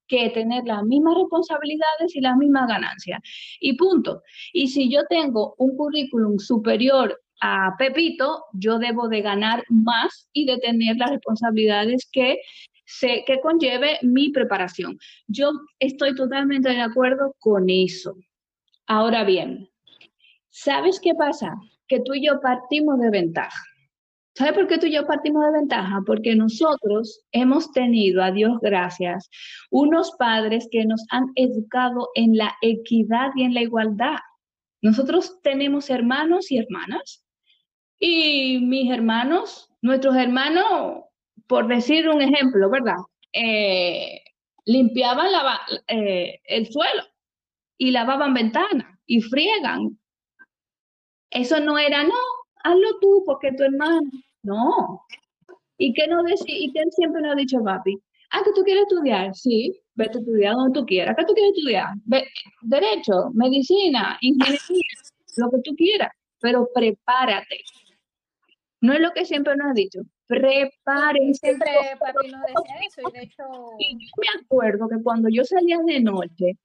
que 0.07 0.29
tener 0.29 0.63
las 0.65 0.83
mismas 0.83 1.15
responsabilidades 1.15 2.15
y 2.15 2.21
las 2.21 2.37
mismas 2.37 2.67
ganancias. 2.67 3.19
Y 3.59 3.75
punto. 3.75 4.21
Y 4.53 4.67
si 4.69 4.89
yo 4.89 5.01
tengo 5.09 5.55
un 5.57 5.75
currículum 5.75 6.39
superior 6.39 7.19
a 7.41 7.75
Pepito, 7.77 8.45
yo 8.53 8.79
debo 8.79 9.07
de 9.07 9.21
ganar 9.21 9.63
más 9.69 10.29
y 10.33 10.45
de 10.45 10.57
tener 10.57 10.97
las 10.97 11.11
responsabilidades 11.11 12.07
que 12.11 12.39
se, 12.85 13.23
que 13.25 13.39
conlleve 13.41 13.97
mi 14.01 14.29
preparación. 14.29 14.97
Yo 15.27 15.51
estoy 15.79 16.15
totalmente 16.15 16.69
de 16.69 16.81
acuerdo 16.81 17.35
con 17.39 17.69
eso. 17.69 18.15
Ahora 18.87 19.23
bien, 19.23 19.69
¿sabes 20.49 20.99
qué 20.99 21.13
pasa? 21.15 21.55
Que 21.87 21.99
tú 21.99 22.13
y 22.13 22.25
yo 22.25 22.39
partimos 22.41 22.99
de 22.99 23.09
ventaja. 23.09 23.63
¿Sabe 24.37 24.51
por 24.51 24.67
qué 24.67 24.77
tú 24.77 24.85
y 24.87 24.93
yo 24.93 25.07
partimos 25.07 25.45
de 25.45 25.59
ventaja? 25.59 26.01
Porque 26.05 26.35
nosotros 26.35 27.21
hemos 27.31 27.71
tenido, 27.71 28.21
a 28.21 28.31
Dios 28.31 28.59
gracias, 28.61 29.29
unos 29.71 30.11
padres 30.19 30.67
que 30.69 30.85
nos 30.85 31.05
han 31.09 31.31
educado 31.35 32.09
en 32.15 32.35
la 32.35 32.53
equidad 32.61 33.31
y 33.35 33.43
en 33.43 33.53
la 33.53 33.61
igualdad. 33.61 34.17
Nosotros 34.81 35.39
tenemos 35.41 35.89
hermanos 35.89 36.51
y 36.51 36.57
hermanas. 36.57 37.24
Y 37.99 38.59
mis 38.59 38.91
hermanos, 38.91 39.69
nuestros 39.81 40.15
hermanos, 40.15 41.03
por 41.47 41.67
decir 41.67 42.09
un 42.09 42.21
ejemplo, 42.21 42.69
¿verdad? 42.69 42.97
Eh, 43.33 44.21
limpiaban 44.65 45.27
eh, 45.87 46.39
el 46.45 46.71
suelo 46.71 47.03
y 47.77 47.91
lavaban 47.91 48.33
ventanas 48.33 48.87
y 49.05 49.21
friegan. 49.21 49.99
Eso 51.29 51.59
no 51.59 51.77
era, 51.77 52.03
no, 52.03 52.13
hazlo 52.63 52.99
tú 52.99 53.23
porque 53.25 53.51
tu 53.53 53.63
hermano. 53.63 54.09
No. 54.43 55.01
¿Y 55.77 55.93
qué, 55.93 56.07
no 56.07 56.21
¿Y 56.47 56.71
qué 56.71 56.83
siempre 56.91 57.21
nos 57.21 57.33
ha 57.33 57.35
dicho 57.35 57.63
papi? 57.63 57.97
Ah, 58.31 58.41
que 58.43 58.51
tú 58.53 58.63
quieres 58.63 58.83
estudiar. 58.83 59.35
Sí, 59.35 59.79
vete 59.95 60.17
a 60.17 60.21
estudiar 60.21 60.55
donde 60.55 60.79
tú 60.79 60.85
quieras. 60.85 61.15
¿Qué 61.17 61.25
tú 61.25 61.33
quieres 61.33 61.53
estudiar? 61.55 61.87
derecho, 62.61 63.31
medicina, 63.33 64.17
ingeniería, 64.21 64.83
lo 65.37 65.49
que 65.51 65.57
tú 65.63 65.75
quieras. 65.75 66.11
Pero 66.39 66.67
prepárate. 66.73 67.61
No 68.85 68.93
es 68.93 68.99
lo 68.99 69.11
que 69.13 69.25
siempre 69.25 69.55
nos 69.55 69.71
ha 69.71 69.73
dicho. 69.73 70.01
Prepárense. 70.27 71.39
Siempre 71.39 71.71
papi 71.99 72.29
nos 72.29 72.41
decía 72.41 72.75
eso 72.87 73.01
y 73.09 73.11
de 73.17 73.23
hecho... 73.23 73.43
yo 73.79 74.11
me 74.21 74.41
acuerdo 74.43 74.87
que 74.87 75.01
cuando 75.01 75.27
yo 75.27 75.43
salía 75.43 75.79
de 75.87 76.01
noche, 76.01 76.59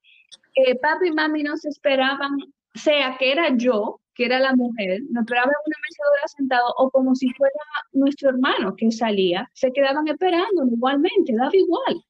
eh, 0.54 0.78
papi 0.82 1.08
y 1.08 1.12
mami 1.12 1.42
nos 1.42 1.64
esperaban, 1.64 2.36
sea 2.74 3.16
que 3.18 3.32
era 3.32 3.56
yo 3.56 4.00
que 4.14 4.26
era 4.26 4.38
la 4.38 4.54
mujer, 4.54 5.00
nos 5.08 5.22
esperaba 5.22 5.46
en 5.46 5.62
una 5.64 5.76
mecedora 5.88 6.28
sentado 6.36 6.74
o 6.76 6.90
como 6.90 7.14
si 7.14 7.30
fuera 7.30 7.54
nuestro 7.92 8.28
hermano 8.28 8.76
que 8.76 8.90
salía, 8.90 9.48
se 9.54 9.72
quedaban 9.72 10.06
esperando 10.08 10.66
igualmente, 10.66 11.32
daba 11.34 11.50
igual. 11.54 12.04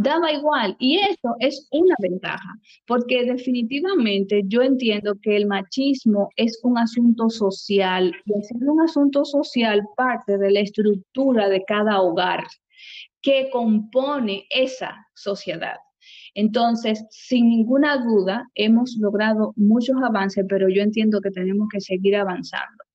Daba 0.00 0.32
igual. 0.32 0.76
Y 0.78 0.98
eso 0.98 1.34
es 1.38 1.68
una 1.70 1.94
ventaja, 1.98 2.54
porque 2.86 3.24
definitivamente 3.24 4.42
yo 4.46 4.62
entiendo 4.62 5.14
que 5.22 5.36
el 5.36 5.46
machismo 5.46 6.30
es 6.36 6.58
un 6.62 6.78
asunto 6.78 7.28
social 7.28 8.14
y 8.24 8.38
es 8.38 8.50
un 8.52 8.80
asunto 8.80 9.24
social 9.24 9.82
parte 9.96 10.38
de 10.38 10.50
la 10.50 10.60
estructura 10.60 11.48
de 11.48 11.64
cada 11.64 12.00
hogar 12.00 12.44
que 13.22 13.50
compone 13.50 14.46
esa 14.48 15.06
sociedad. 15.14 15.76
Entonces, 16.34 17.04
sin 17.10 17.48
ninguna 17.48 17.98
duda, 17.98 18.48
hemos 18.54 18.96
logrado 18.98 19.52
muchos 19.56 19.96
avances, 20.02 20.46
pero 20.48 20.68
yo 20.70 20.80
entiendo 20.80 21.20
que 21.20 21.30
tenemos 21.30 21.68
que 21.70 21.80
seguir 21.80 22.16
avanzando 22.16 22.89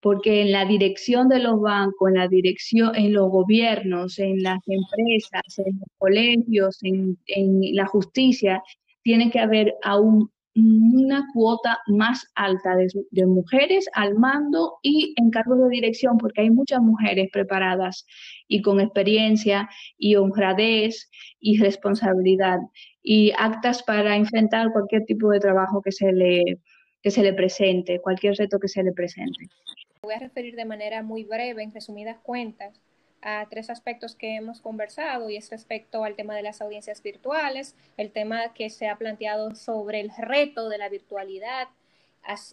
porque 0.00 0.42
en 0.42 0.52
la 0.52 0.64
dirección 0.64 1.28
de 1.28 1.38
los 1.38 1.60
bancos, 1.60 2.08
en 2.08 2.14
la 2.14 2.28
dirección, 2.28 2.94
en 2.94 3.12
los 3.12 3.30
gobiernos, 3.30 4.18
en 4.18 4.42
las 4.42 4.58
empresas, 4.66 5.58
en 5.58 5.78
los 5.78 5.88
colegios, 5.98 6.78
en, 6.82 7.16
la 7.74 7.86
justicia, 7.86 8.62
tiene 9.02 9.30
que 9.30 9.40
haber 9.40 9.74
aún 9.82 10.30
una 10.54 11.26
cuota 11.34 11.78
más 11.86 12.24
alta 12.34 12.76
de, 12.76 12.88
de, 13.10 13.26
mujeres 13.26 13.86
al 13.92 14.14
mando 14.14 14.78
y 14.82 15.12
en 15.16 15.30
cargos 15.30 15.58
de 15.58 15.68
dirección, 15.68 16.16
porque 16.16 16.40
hay 16.40 16.50
muchas 16.50 16.80
mujeres 16.80 17.28
preparadas 17.30 18.06
y 18.48 18.62
con 18.62 18.80
experiencia 18.80 19.68
y 19.98 20.16
honradez 20.16 21.10
y 21.40 21.58
responsabilidad 21.58 22.58
y 23.02 23.32
actas 23.36 23.82
para 23.82 24.16
enfrentar 24.16 24.72
cualquier 24.72 25.04
tipo 25.04 25.30
de 25.30 25.40
trabajo 25.40 25.82
que 25.82 25.92
se 25.92 26.10
le, 26.12 26.58
que 27.02 27.10
se 27.10 27.22
le 27.22 27.34
presente, 27.34 28.00
cualquier 28.00 28.34
reto 28.36 28.58
que 28.58 28.68
se 28.68 28.82
le 28.82 28.92
presente 28.92 29.46
voy 30.06 30.14
a 30.14 30.20
referir 30.20 30.54
de 30.54 30.64
manera 30.64 31.02
muy 31.02 31.24
breve, 31.24 31.62
en 31.62 31.74
resumidas 31.74 32.18
cuentas, 32.22 32.80
a 33.22 33.46
tres 33.50 33.70
aspectos 33.70 34.14
que 34.14 34.36
hemos 34.36 34.60
conversado 34.60 35.28
y 35.28 35.36
es 35.36 35.50
respecto 35.50 36.04
al 36.04 36.14
tema 36.14 36.36
de 36.36 36.42
las 36.42 36.60
audiencias 36.60 37.02
virtuales, 37.02 37.74
el 37.96 38.12
tema 38.12 38.54
que 38.54 38.70
se 38.70 38.88
ha 38.88 38.96
planteado 38.96 39.54
sobre 39.56 40.00
el 40.00 40.10
reto 40.16 40.68
de 40.68 40.78
la 40.78 40.88
virtualidad 40.88 41.68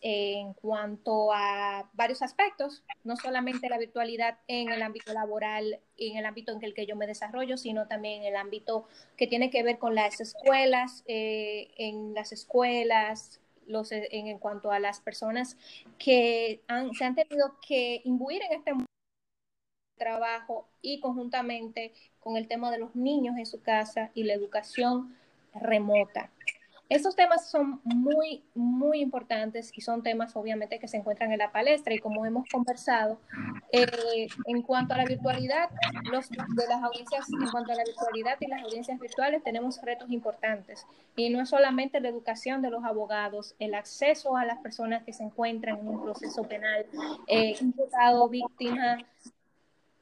en 0.02 0.54
cuanto 0.54 1.34
a 1.34 1.90
varios 1.94 2.22
aspectos, 2.22 2.84
no 3.04 3.16
solamente 3.16 3.70
la 3.70 3.78
virtualidad 3.78 4.38
en 4.48 4.72
el 4.72 4.82
ámbito 4.84 5.14
laboral 5.14 5.80
en 5.98 6.18
el 6.18 6.26
ámbito 6.26 6.52
en 6.52 6.64
el 6.64 6.74
que 6.74 6.86
yo 6.86 6.96
me 6.96 7.08
desarrollo, 7.08 7.58
sino 7.58 7.88
también 7.88 8.22
en 8.22 8.28
el 8.30 8.36
ámbito 8.36 8.88
que 9.18 9.28
tiene 9.28 9.50
que 9.50 9.64
ver 9.64 9.80
con 9.80 9.96
las 9.96 10.20
escuelas, 10.20 11.04
eh, 11.08 11.72
en 11.78 12.14
las 12.14 12.32
escuelas, 12.32 13.40
los, 13.68 13.92
eh, 13.92 14.08
en, 14.12 14.40
cuanto 14.40 14.72
a 14.72 14.80
las 14.80 15.00
personas 15.00 15.58
que 15.98 16.62
se 16.98 17.06
han 17.06 17.16
tenido 17.16 17.58
que 17.66 18.02
imbuir 18.04 18.42
en 18.44 18.54
este 18.54 18.74
trabajo 19.98 20.68
y 20.82 21.00
conjuntamente 21.00 21.94
con 22.20 22.38
el 22.38 22.48
tema 22.48 22.72
de 22.72 22.80
los 22.80 22.96
niños 22.96 23.38
en 23.38 23.46
su 23.46 23.62
casa 23.62 24.12
y 24.14 24.24
la 24.24 24.34
educación 24.34 25.16
remota. 25.54 26.32
Estos 26.90 27.16
temas 27.16 27.50
son 27.50 27.82
muy, 27.84 28.44
muy 28.54 29.00
importantes 29.00 29.72
y 29.74 29.82
son 29.82 30.04
temas 30.04 30.36
obviamente 30.36 30.80
que 30.80 30.88
se 30.88 30.98
encuentran 30.98 31.32
en 31.32 31.40
la 31.40 31.52
palestra 31.52 31.94
y 31.94 32.00
como 32.00 32.26
hemos 32.26 32.48
conversado, 32.50 33.20
eh, 33.72 34.28
en 34.46 34.62
cuanto 34.62 34.94
a 34.94 34.98
la 34.98 35.06
virtualidad, 35.06 35.70
los, 36.12 36.30
de 36.30 36.68
las 36.68 36.84
audiencias, 36.84 37.28
en 37.32 37.50
cuanto 37.50 37.72
a 37.72 37.76
la 37.76 37.84
virtualidad 37.84 38.38
y 38.42 38.48
las 38.48 38.64
audiencias 38.64 39.00
virtuales, 39.00 39.44
tenemos 39.44 39.82
retos 39.82 40.12
importantes. 40.12 40.86
Y 41.16 41.30
no 41.30 41.42
es 41.42 41.50
solamente 41.50 42.00
la 42.00 42.10
educación 42.10 42.62
de 42.62 42.70
los 42.70 42.84
abogados, 42.84 43.56
el 43.60 43.76
acceso 43.76 44.36
a 44.36 44.46
las 44.46 44.60
personas 44.60 45.04
que 45.04 45.14
se 45.14 45.24
encuentran 45.24 45.80
en 45.80 45.88
un 45.88 46.04
proceso 46.04 46.44
penal, 46.44 46.86
eh, 47.28 47.56
imputado, 47.62 48.28
víctima, 48.30 48.98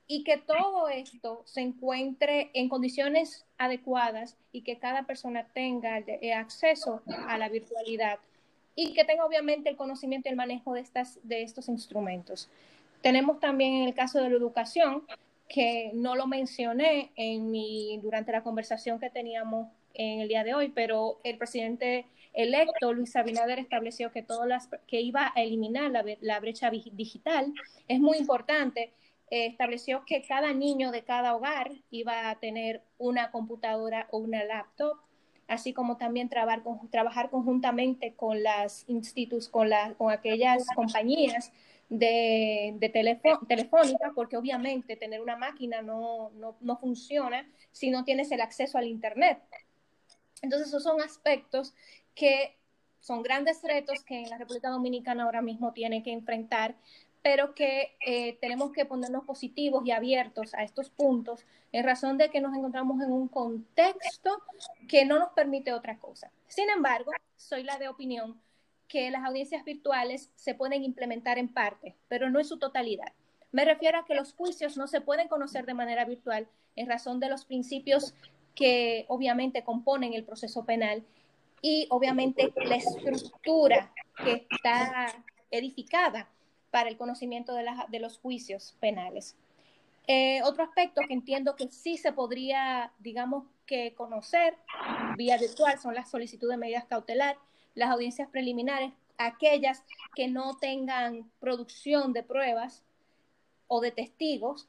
y 0.08 0.24
que 0.24 0.38
todo 0.38 0.90
esto 0.90 1.42
se 1.46 1.62
encuentre 1.62 2.52
en 2.54 2.70
condiciones 2.70 3.46
adecuadas 3.58 4.36
y 4.52 4.62
que 4.62 4.78
cada 4.78 5.04
persona 5.04 5.48
tenga 5.54 6.00
eh, 6.00 6.34
acceso 6.34 7.02
a 7.28 7.38
la 7.38 7.50
virtualidad 7.50 8.20
y 8.76 8.94
que 8.94 9.06
tenga 9.06 9.26
obviamente 9.26 9.70
el 9.70 9.76
conocimiento 9.76 10.28
y 10.28 10.32
el 10.32 10.36
manejo 10.36 10.74
de, 10.74 10.82
estas, 10.82 11.20
de 11.24 11.44
estos 11.44 11.70
instrumentos. 11.70 12.50
Tenemos 13.02 13.40
también 13.40 13.74
en 13.74 13.88
el 13.88 13.94
caso 13.94 14.20
de 14.20 14.30
la 14.30 14.36
educación, 14.36 15.04
que 15.48 15.92
no 15.94 16.16
lo 16.16 16.28
mencioné 16.28 17.12
en 17.16 17.52
mi, 17.52 18.00
durante 18.02 18.32
la 18.32 18.42
conversación 18.42 19.00
que 19.00 19.10
teníamos 19.10 19.68
en 19.94 20.22
el 20.22 20.30
día 20.30 20.44
de 20.44 20.54
hoy, 20.54 20.70
pero 20.70 21.20
el 21.24 21.38
presidente 21.38 22.06
electo, 22.34 22.94
Luis 22.94 23.16
Abinader, 23.18 23.60
estableció 23.60 24.12
que, 24.12 24.24
todas 24.24 24.48
las, 24.48 24.70
que 24.88 25.02
iba 25.02 25.34
a 25.36 25.42
eliminar 25.42 25.92
la, 25.92 26.06
la 26.22 26.40
brecha 26.40 26.70
digital. 26.70 27.54
Es 27.90 28.00
muy 28.00 28.18
importante 28.18 28.94
eh, 29.32 29.46
estableció 29.46 30.04
que 30.06 30.22
cada 30.22 30.54
niño 30.54 30.92
de 30.92 31.04
cada 31.04 31.34
hogar 31.36 31.72
iba 31.90 32.30
a 32.30 32.40
tener 32.40 32.84
una 32.98 33.32
computadora 33.32 34.10
o 34.12 34.18
una 34.18 34.44
laptop, 34.44 34.98
así 35.48 35.72
como 35.72 35.96
también 35.96 36.28
trabajar, 36.28 37.30
conjuntamente 37.30 38.14
con 38.14 38.44
las 38.44 38.84
institutos, 38.90 39.48
con, 39.48 39.70
con 39.98 40.12
aquellas 40.12 40.66
compañías 40.76 41.54
de, 41.88 42.76
de 42.78 42.90
telefónica, 42.90 44.12
porque 44.14 44.36
obviamente 44.36 44.98
tener 44.98 45.22
una 45.22 45.38
máquina 45.38 45.82
no, 45.82 46.32
no, 46.32 46.58
no 46.60 46.78
funciona 46.78 47.50
si 47.72 47.90
no 47.90 48.04
tienes 48.04 48.32
el 48.32 48.42
acceso 48.42 48.78
al 48.78 48.88
Internet. 48.88 49.42
Entonces, 50.42 50.68
esos 50.68 50.84
son 50.84 51.02
aspectos 51.02 51.74
que 52.16 52.58
son 53.00 53.24
grandes 53.24 53.62
retos 53.64 54.04
que 54.04 54.24
en 54.24 54.30
la 54.30 54.38
República 54.38 54.70
Dominicana 54.70 55.24
ahora 55.24 55.42
mismo 55.42 55.72
tiene 55.72 56.04
que 56.04 56.12
enfrentar 56.12 56.76
pero 57.22 57.54
que 57.54 57.96
eh, 58.06 58.38
tenemos 58.42 58.72
que 58.72 58.86
ponernos 58.86 59.26
positivos 59.26 59.86
y 59.86 59.92
abiertos 59.92 60.54
a 60.54 60.64
estos 60.64 60.90
puntos 60.90 61.46
en 61.72 61.84
razón 61.84 62.18
de 62.18 62.30
que 62.30 62.42
nos 62.42 62.56
encontramos 62.56 63.02
en 63.02 63.12
un 63.12 63.28
contexto 63.28 64.42
que 64.88 65.06
no 65.06 65.20
nos 65.20 65.30
permite 65.30 65.74
otra 65.74 65.98
cosa. 66.00 66.32
Sin 66.48 66.70
embargo, 66.70 67.12
soy 67.38 67.64
la 67.64 67.78
de 67.78 67.90
opinión 67.90 68.40
que 68.88 69.10
las 69.12 69.24
audiencias 69.24 69.64
virtuales 69.64 70.32
se 70.36 70.54
pueden 70.54 70.84
implementar 70.84 71.38
en 71.38 71.48
parte, 71.48 71.96
pero 72.08 72.30
no 72.30 72.40
en 72.40 72.46
su 72.46 72.58
totalidad. 72.58 73.14
Me 73.52 73.66
refiero 73.66 74.00
a 74.00 74.06
que 74.06 74.16
los 74.16 74.34
juicios 74.34 74.76
no 74.78 74.88
se 74.88 75.02
pueden 75.02 75.28
conocer 75.28 75.66
de 75.66 75.74
manera 75.74 76.06
virtual 76.06 76.48
en 76.76 76.88
razón 76.88 77.20
de 77.20 77.30
los 77.30 77.46
principios 77.46 78.14
que 78.56 79.06
obviamente 79.08 79.64
componen 79.64 80.14
el 80.14 80.24
proceso 80.24 80.66
penal 80.66 81.04
y 81.62 81.88
obviamente 81.90 82.52
la 82.56 82.76
estructura 82.76 83.94
que 84.24 84.48
está 84.50 85.14
edificada 85.52 86.28
para 86.72 86.90
el 86.90 86.98
conocimiento 86.98 87.54
de, 87.54 88.00
los 88.00 88.18
juicios 88.18 88.76
penales. 88.80 89.36
Eh, 90.08 90.42
otro 90.44 90.64
aspecto 90.64 91.02
que 91.08 91.14
entiendo 91.14 91.56
que 91.56 91.68
sí 91.70 91.98
se 91.98 92.12
podría, 92.12 92.92
digamos, 93.00 93.46
que 93.66 93.94
conocer 93.94 94.58
vía 95.16 95.38
virtual 95.38 95.78
son 95.80 95.94
las 95.94 96.10
solicitudes 96.10 96.56
de 96.56 96.58
medidas 96.58 96.86
cautelar, 96.86 97.38
las 97.76 97.92
audiencias 97.92 98.28
preliminares, 98.30 98.92
aquellas 99.18 99.84
que 100.16 100.28
no 100.28 100.58
tengan 100.58 101.30
producción 101.40 102.14
de 102.14 102.24
pruebas 102.24 102.84
o 103.68 103.80
de 103.80 103.92
testigos, 103.92 104.68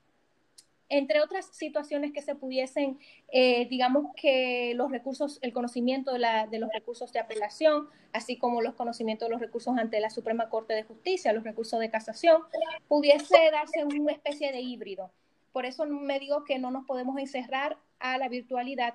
entre 0.92 1.22
otras 1.22 1.46
situaciones 1.46 2.12
que 2.12 2.20
se 2.20 2.34
pudiesen, 2.34 2.98
eh, 3.32 3.66
digamos 3.68 4.12
que 4.14 4.74
los 4.76 4.90
recursos, 4.90 5.38
el 5.40 5.54
conocimiento 5.54 6.12
de, 6.12 6.58
los 6.58 6.68
recursos 6.70 7.14
de 7.14 7.18
apelación, 7.18 7.88
así 8.12 8.36
como 8.36 8.60
los 8.60 8.74
conocimientos 8.74 9.26
de 9.26 9.32
los 9.32 9.40
recursos 9.40 9.74
ante 9.78 10.00
la 10.00 10.10
Suprema 10.10 10.50
Corte 10.50 10.74
de 10.74 10.82
Justicia, 10.82 11.32
los 11.32 11.44
recursos 11.44 11.80
de 11.80 11.90
casación, 11.90 12.42
pudiese 12.88 13.38
darse 13.50 13.84
una 13.84 14.12
especie 14.12 14.52
de 14.52 14.60
híbrido. 14.60 15.10
Por 15.52 15.64
eso 15.64 15.86
me 15.86 16.18
digo 16.18 16.44
que 16.44 16.58
no 16.58 16.70
nos 16.70 16.84
podemos 16.84 17.18
encerrar 17.18 17.78
a 17.98 18.18
la 18.18 18.28
virtualidad 18.28 18.94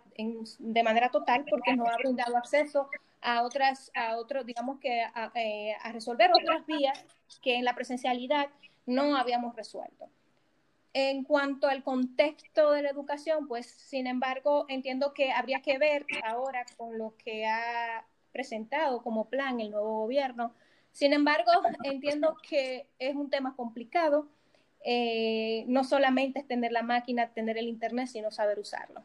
de 0.60 0.84
manera 0.84 1.10
total 1.10 1.46
porque 1.50 1.76
no 1.76 1.88
ha 1.88 1.98
brindado 1.98 2.38
acceso 2.38 2.90
a 3.22 3.42
otras, 3.42 3.92
a 3.96 4.18
otros, 4.18 4.46
digamos 4.46 4.80
que 4.80 5.02
a 5.02 5.32
eh, 5.34 5.76
resolver 5.92 6.30
otras 6.32 6.64
vías 6.68 7.04
que 7.42 7.56
en 7.56 7.66
la 7.66 7.74
presencialidad 7.74 8.50
no 8.86 9.18
habíamos 9.18 9.56
resuelto. 9.56 10.12
En 10.94 11.24
cuanto 11.24 11.68
al 11.68 11.84
contexto 11.84 12.72
de 12.72 12.82
la 12.82 12.90
educación, 12.90 13.48
pues 13.48 13.68
sin 13.68 14.08
embargo 14.08 14.66
entiendo 14.68 15.14
que 15.14 15.32
habría 15.32 15.62
que 15.62 15.78
ver 15.78 16.06
ahora 16.24 16.66
con 16.76 16.98
lo 16.98 17.16
que 17.24 17.46
ha 17.46 18.06
presentado 18.32 19.02
como 19.02 19.30
plan 19.30 19.60
el 19.60 19.72
nuevo 19.72 20.02
gobierno. 20.02 20.54
Sin 20.92 21.14
embargo, 21.14 21.52
entiendo 21.84 22.38
que 22.48 22.88
es 22.98 23.16
un 23.16 23.30
tema 23.30 23.56
complicado. 23.56 24.28
Eh, 24.84 25.66
no 25.68 25.84
solamente 25.84 26.40
es 26.40 26.48
tener 26.48 26.72
la 26.72 26.82
máquina, 26.82 27.30
tener 27.30 27.58
el 27.58 27.68
Internet, 27.68 28.08
sino 28.08 28.32
saber 28.32 28.58
usarlo. 28.58 29.04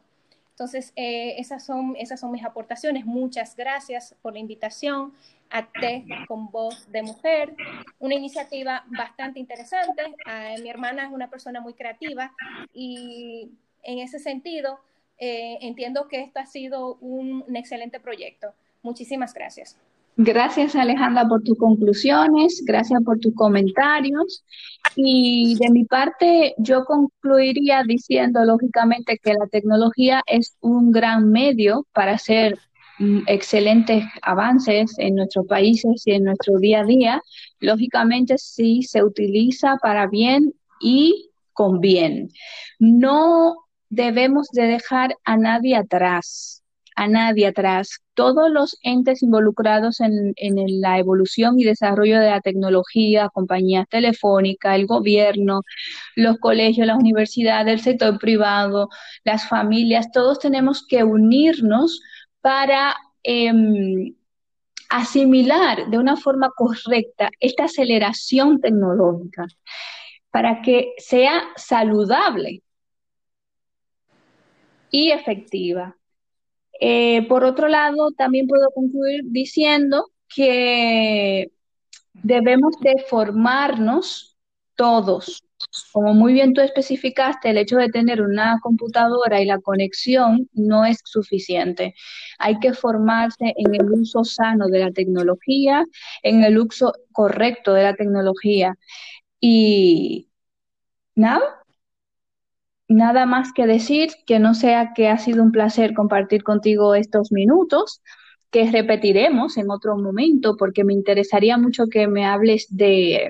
Entonces, 0.51 0.93
eh, 0.95 1.35
esas, 1.39 1.65
son, 1.65 1.95
esas 1.97 2.19
son 2.19 2.31
mis 2.31 2.45
aportaciones. 2.45 3.05
Muchas 3.05 3.55
gracias 3.55 4.15
por 4.21 4.33
la 4.33 4.39
invitación 4.39 5.13
a 5.53 5.67
Té 5.71 6.03
con 6.27 6.49
voz 6.49 6.91
de 6.91 7.03
mujer, 7.03 7.55
una 7.99 8.15
iniciativa 8.15 8.83
bastante 8.87 9.39
interesante. 9.39 10.01
Ah, 10.25 10.55
mi 10.61 10.69
hermana 10.69 11.05
es 11.05 11.11
una 11.13 11.29
persona 11.29 11.61
muy 11.61 11.73
creativa 11.75 12.33
y 12.73 13.51
en 13.83 13.99
ese 13.99 14.17
sentido 14.17 14.79
eh, 15.19 15.59
entiendo 15.61 16.07
que 16.07 16.21
esto 16.21 16.39
ha 16.39 16.47
sido 16.47 16.95
un, 16.95 17.45
excelente 17.55 17.99
proyecto. 17.99 18.47
Muchísimas 18.81 19.33
gracias. 19.33 19.77
Gracias 20.15 20.75
Alejandra 20.75 21.27
por 21.27 21.43
tus 21.43 21.57
conclusiones, 21.57 22.63
gracias 22.65 23.01
por 23.03 23.19
tus 23.19 23.33
comentarios. 23.35 24.43
Y 24.95 25.55
de 25.59 25.69
mi 25.69 25.85
parte, 25.85 26.55
yo 26.57 26.83
concluiría 26.85 27.83
diciendo 27.87 28.43
lógicamente 28.43 29.19
que 29.21 29.33
la 29.33 29.47
tecnología 29.47 30.23
es 30.25 30.55
un 30.61 30.91
gran 30.91 31.31
medio 31.31 31.85
para 31.93 32.13
hacer 32.13 32.59
excelentes 33.27 34.05
avances 34.21 34.93
en 34.97 35.15
nuestros 35.15 35.45
países 35.47 36.03
y 36.05 36.11
en 36.11 36.25
nuestro 36.25 36.57
día 36.59 36.81
a 36.81 36.85
día. 36.85 37.21
Lógicamente, 37.59 38.37
si 38.37 38.83
se 38.83 39.03
utiliza 39.03 39.77
para 39.81 40.07
bien 40.07 40.53
y 40.81 41.29
con 41.53 41.79
bien. 41.79 42.29
No 42.79 43.55
debemos 43.89 44.49
de 44.51 44.63
dejar 44.63 45.15
a 45.23 45.37
nadie 45.37 45.75
atrás 45.75 46.63
a 46.95 47.07
nadie 47.07 47.47
atrás. 47.47 47.99
Todos 48.13 48.51
los 48.51 48.77
entes 48.83 49.23
involucrados 49.23 49.99
en, 49.99 50.33
la 50.81 50.99
evolución 50.99 51.59
y 51.59 51.63
desarrollo 51.63 52.19
de 52.19 52.29
la 52.29 52.41
tecnología, 52.41 53.29
compañías 53.33 53.87
telefónicas, 53.89 54.75
el 54.75 54.85
gobierno, 54.85 55.61
los 56.15 56.37
colegios, 56.37 56.87
las 56.87 56.97
universidades, 56.97 57.73
el 57.73 57.81
sector 57.81 58.19
privado, 58.19 58.89
las 59.23 59.47
familias, 59.47 60.11
todos 60.11 60.39
tenemos 60.39 60.85
que 60.87 61.03
unirnos 61.03 62.01
para 62.43 62.93
em, 63.23 64.13
asimilar 64.89 65.89
de 65.89 65.97
una 65.97 66.17
forma 66.17 66.51
correcta 66.55 67.31
esta 67.39 67.63
aceleración 67.63 68.59
tecnológica 68.59 69.47
para 70.29 70.61
que 70.61 70.93
sea 70.97 71.41
saludable 71.55 72.61
y 74.91 75.11
efectiva. 75.11 75.95
Eh, 76.81 77.25
por 77.29 77.45
otro 77.45 77.69
lado, 77.69 78.11
también 78.11 78.45
puedo 78.45 78.69
concluir 78.71 79.21
diciendo 79.23 80.11
que 80.27 81.49
debemos 82.11 82.77
de 82.81 83.05
formarnos 83.09 84.37
todos. 84.75 85.45
Como 85.91 86.13
muy 86.13 86.33
bien 86.33 86.53
tú 86.53 86.61
especificaste, 86.61 87.49
el 87.49 87.57
hecho 87.57 87.77
de 87.77 87.89
tener 87.89 88.21
una 88.21 88.59
computadora 88.61 89.41
y 89.41 89.45
la 89.45 89.59
conexión 89.59 90.49
no 90.53 90.85
es 90.85 90.99
suficiente. 91.03 91.95
Hay 92.39 92.59
que 92.59 92.73
formarse 92.73 93.53
en 93.57 93.73
el 93.75 93.91
uso 93.91 94.23
sano 94.23 94.67
de 94.67 94.79
la 94.79 94.91
tecnología, 94.91 95.85
en 96.21 96.43
el 96.43 96.59
uso 96.59 96.93
correcto 97.11 97.73
de 97.73 97.83
la 97.83 97.95
tecnología. 97.95 98.75
Y 99.39 100.29
nada, 101.15 101.63
nada 102.87 103.25
más 103.25 103.51
que 103.53 103.65
decir 103.67 104.11
que 104.25 104.39
no 104.39 104.53
sea 104.53 104.93
que 104.93 105.09
ha 105.09 105.17
sido 105.17 105.43
un 105.43 105.51
placer 105.51 105.93
compartir 105.93 106.43
contigo 106.43 106.95
estos 106.95 107.31
minutos, 107.31 108.01
que 108.51 108.69
repetiremos 108.71 109.57
en 109.57 109.71
otro 109.71 109.97
momento, 109.97 110.55
porque 110.57 110.83
me 110.83 110.93
interesaría 110.93 111.57
mucho 111.57 111.87
que 111.87 112.07
me 112.07 112.25
hables 112.25 112.67
de 112.69 113.29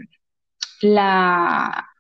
la 0.82 1.93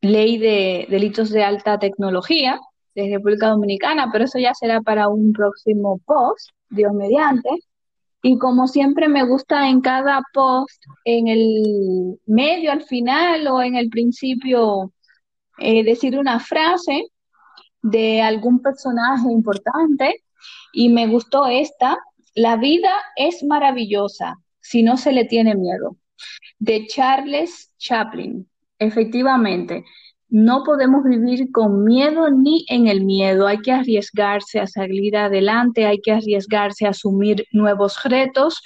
ley 0.00 0.38
de 0.38 0.86
delitos 0.90 1.30
de 1.30 1.42
alta 1.44 1.78
tecnología 1.78 2.60
de 2.94 3.10
República 3.10 3.48
Dominicana, 3.48 4.10
pero 4.10 4.24
eso 4.24 4.38
ya 4.38 4.54
será 4.54 4.80
para 4.80 5.08
un 5.08 5.32
próximo 5.32 6.00
post, 6.06 6.50
Dios 6.70 6.92
mediante. 6.94 7.50
Y 8.22 8.38
como 8.38 8.66
siempre 8.66 9.08
me 9.08 9.24
gusta 9.24 9.68
en 9.68 9.80
cada 9.80 10.22
post, 10.32 10.82
en 11.04 11.28
el 11.28 12.18
medio, 12.26 12.72
al 12.72 12.82
final 12.82 13.46
o 13.48 13.62
en 13.62 13.76
el 13.76 13.88
principio, 13.88 14.92
eh, 15.58 15.84
decir 15.84 16.18
una 16.18 16.40
frase 16.40 17.04
de 17.82 18.22
algún 18.22 18.60
personaje 18.60 19.30
importante 19.30 20.24
y 20.72 20.88
me 20.88 21.06
gustó 21.06 21.46
esta. 21.46 21.98
La 22.34 22.56
vida 22.56 22.92
es 23.16 23.42
maravillosa 23.44 24.38
si 24.60 24.82
no 24.82 24.96
se 24.96 25.12
le 25.12 25.24
tiene 25.24 25.54
miedo. 25.54 25.96
De 26.58 26.86
Charles 26.86 27.72
Chaplin. 27.78 28.48
Efectivamente, 28.78 29.84
no 30.28 30.64
podemos 30.64 31.04
vivir 31.04 31.50
con 31.52 31.84
miedo 31.84 32.30
ni 32.30 32.64
en 32.68 32.88
el 32.88 33.04
miedo. 33.04 33.46
Hay 33.46 33.58
que 33.58 33.72
arriesgarse 33.72 34.60
a 34.60 34.66
salir 34.66 35.16
adelante, 35.16 35.86
hay 35.86 36.00
que 36.00 36.12
arriesgarse 36.12 36.86
a 36.86 36.90
asumir 36.90 37.46
nuevos 37.52 38.02
retos. 38.04 38.60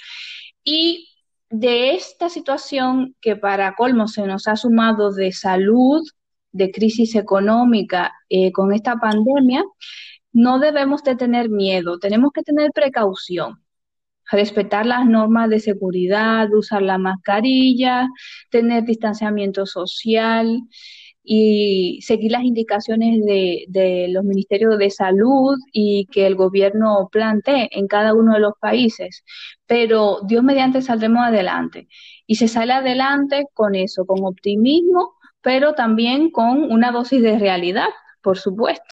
Y 0.63 1.09
de 1.49 1.93
esta 1.95 2.29
situación 2.29 3.15
que 3.21 3.35
para 3.35 3.75
colmo 3.75 4.07
se 4.07 4.25
nos 4.25 4.47
ha 4.47 4.55
sumado 4.55 5.11
de 5.11 5.31
salud, 5.31 6.01
de 6.51 6.71
crisis 6.71 7.15
económica 7.15 8.13
eh, 8.29 8.51
con 8.51 8.73
esta 8.73 8.95
pandemia, 8.97 9.63
no 10.33 10.59
debemos 10.59 11.03
de 11.03 11.15
tener 11.15 11.49
miedo, 11.49 11.99
tenemos 11.99 12.31
que 12.33 12.41
tener 12.41 12.71
precaución, 12.71 13.63
respetar 14.31 14.85
las 14.85 15.05
normas 15.05 15.49
de 15.49 15.59
seguridad, 15.59 16.53
usar 16.53 16.81
la 16.81 16.97
mascarilla, 16.97 18.07
tener 18.49 18.83
distanciamiento 18.85 19.65
social 19.65 20.61
y 21.23 21.99
seguir 22.01 22.31
las 22.31 22.43
indicaciones 22.43 23.23
de, 23.25 23.65
de, 23.67 24.07
los 24.09 24.23
ministerios 24.23 24.77
de 24.77 24.89
salud 24.89 25.55
y 25.71 26.07
que 26.11 26.25
el 26.25 26.35
gobierno 26.35 27.09
plantee 27.11 27.69
en 27.71 27.87
cada 27.87 28.13
uno 28.13 28.33
de 28.33 28.39
los 28.39 28.53
países. 28.59 29.23
Pero 29.67 30.19
Dios 30.27 30.43
mediante 30.43 30.81
saldremos 30.81 31.23
adelante. 31.25 31.87
Y 32.25 32.35
se 32.35 32.47
sale 32.47 32.73
adelante 32.73 33.45
con 33.53 33.75
eso, 33.75 34.05
con 34.05 34.25
optimismo 34.25 35.13
pero 35.41 35.73
también 35.73 36.29
con 36.29 36.71
una 36.71 36.91
dosis 36.91 37.21
de 37.21 37.39
realidad, 37.39 37.89
por 38.21 38.37
supuesto. 38.37 38.85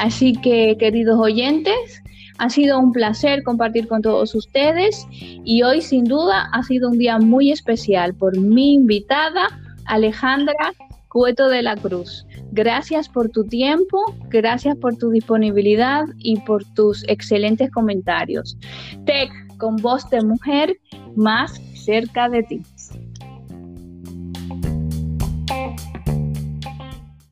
Así 0.00 0.32
que, 0.32 0.76
queridos 0.78 1.18
oyentes, 1.18 2.02
ha 2.38 2.48
sido 2.48 2.78
un 2.78 2.90
placer 2.90 3.42
compartir 3.42 3.86
con 3.86 4.00
todos 4.00 4.34
ustedes 4.34 5.06
y 5.44 5.62
hoy 5.62 5.82
sin 5.82 6.04
duda 6.04 6.48
ha 6.54 6.62
sido 6.62 6.88
un 6.88 6.96
día 6.96 7.18
muy 7.18 7.52
especial 7.52 8.14
por 8.14 8.38
mi 8.38 8.72
invitada 8.72 9.48
Alejandra 9.84 10.72
Cueto 11.10 11.48
de 11.48 11.62
la 11.62 11.76
Cruz. 11.76 12.24
Gracias 12.52 13.10
por 13.10 13.28
tu 13.28 13.44
tiempo, 13.44 13.98
gracias 14.30 14.74
por 14.78 14.96
tu 14.96 15.10
disponibilidad 15.10 16.06
y 16.16 16.40
por 16.40 16.64
tus 16.72 17.06
excelentes 17.06 17.70
comentarios. 17.70 18.56
Tech, 19.04 19.30
con 19.58 19.76
voz 19.76 20.08
de 20.08 20.22
mujer 20.22 20.78
más 21.14 21.60
cerca 21.74 22.30
de 22.30 22.42
ti. 22.44 22.62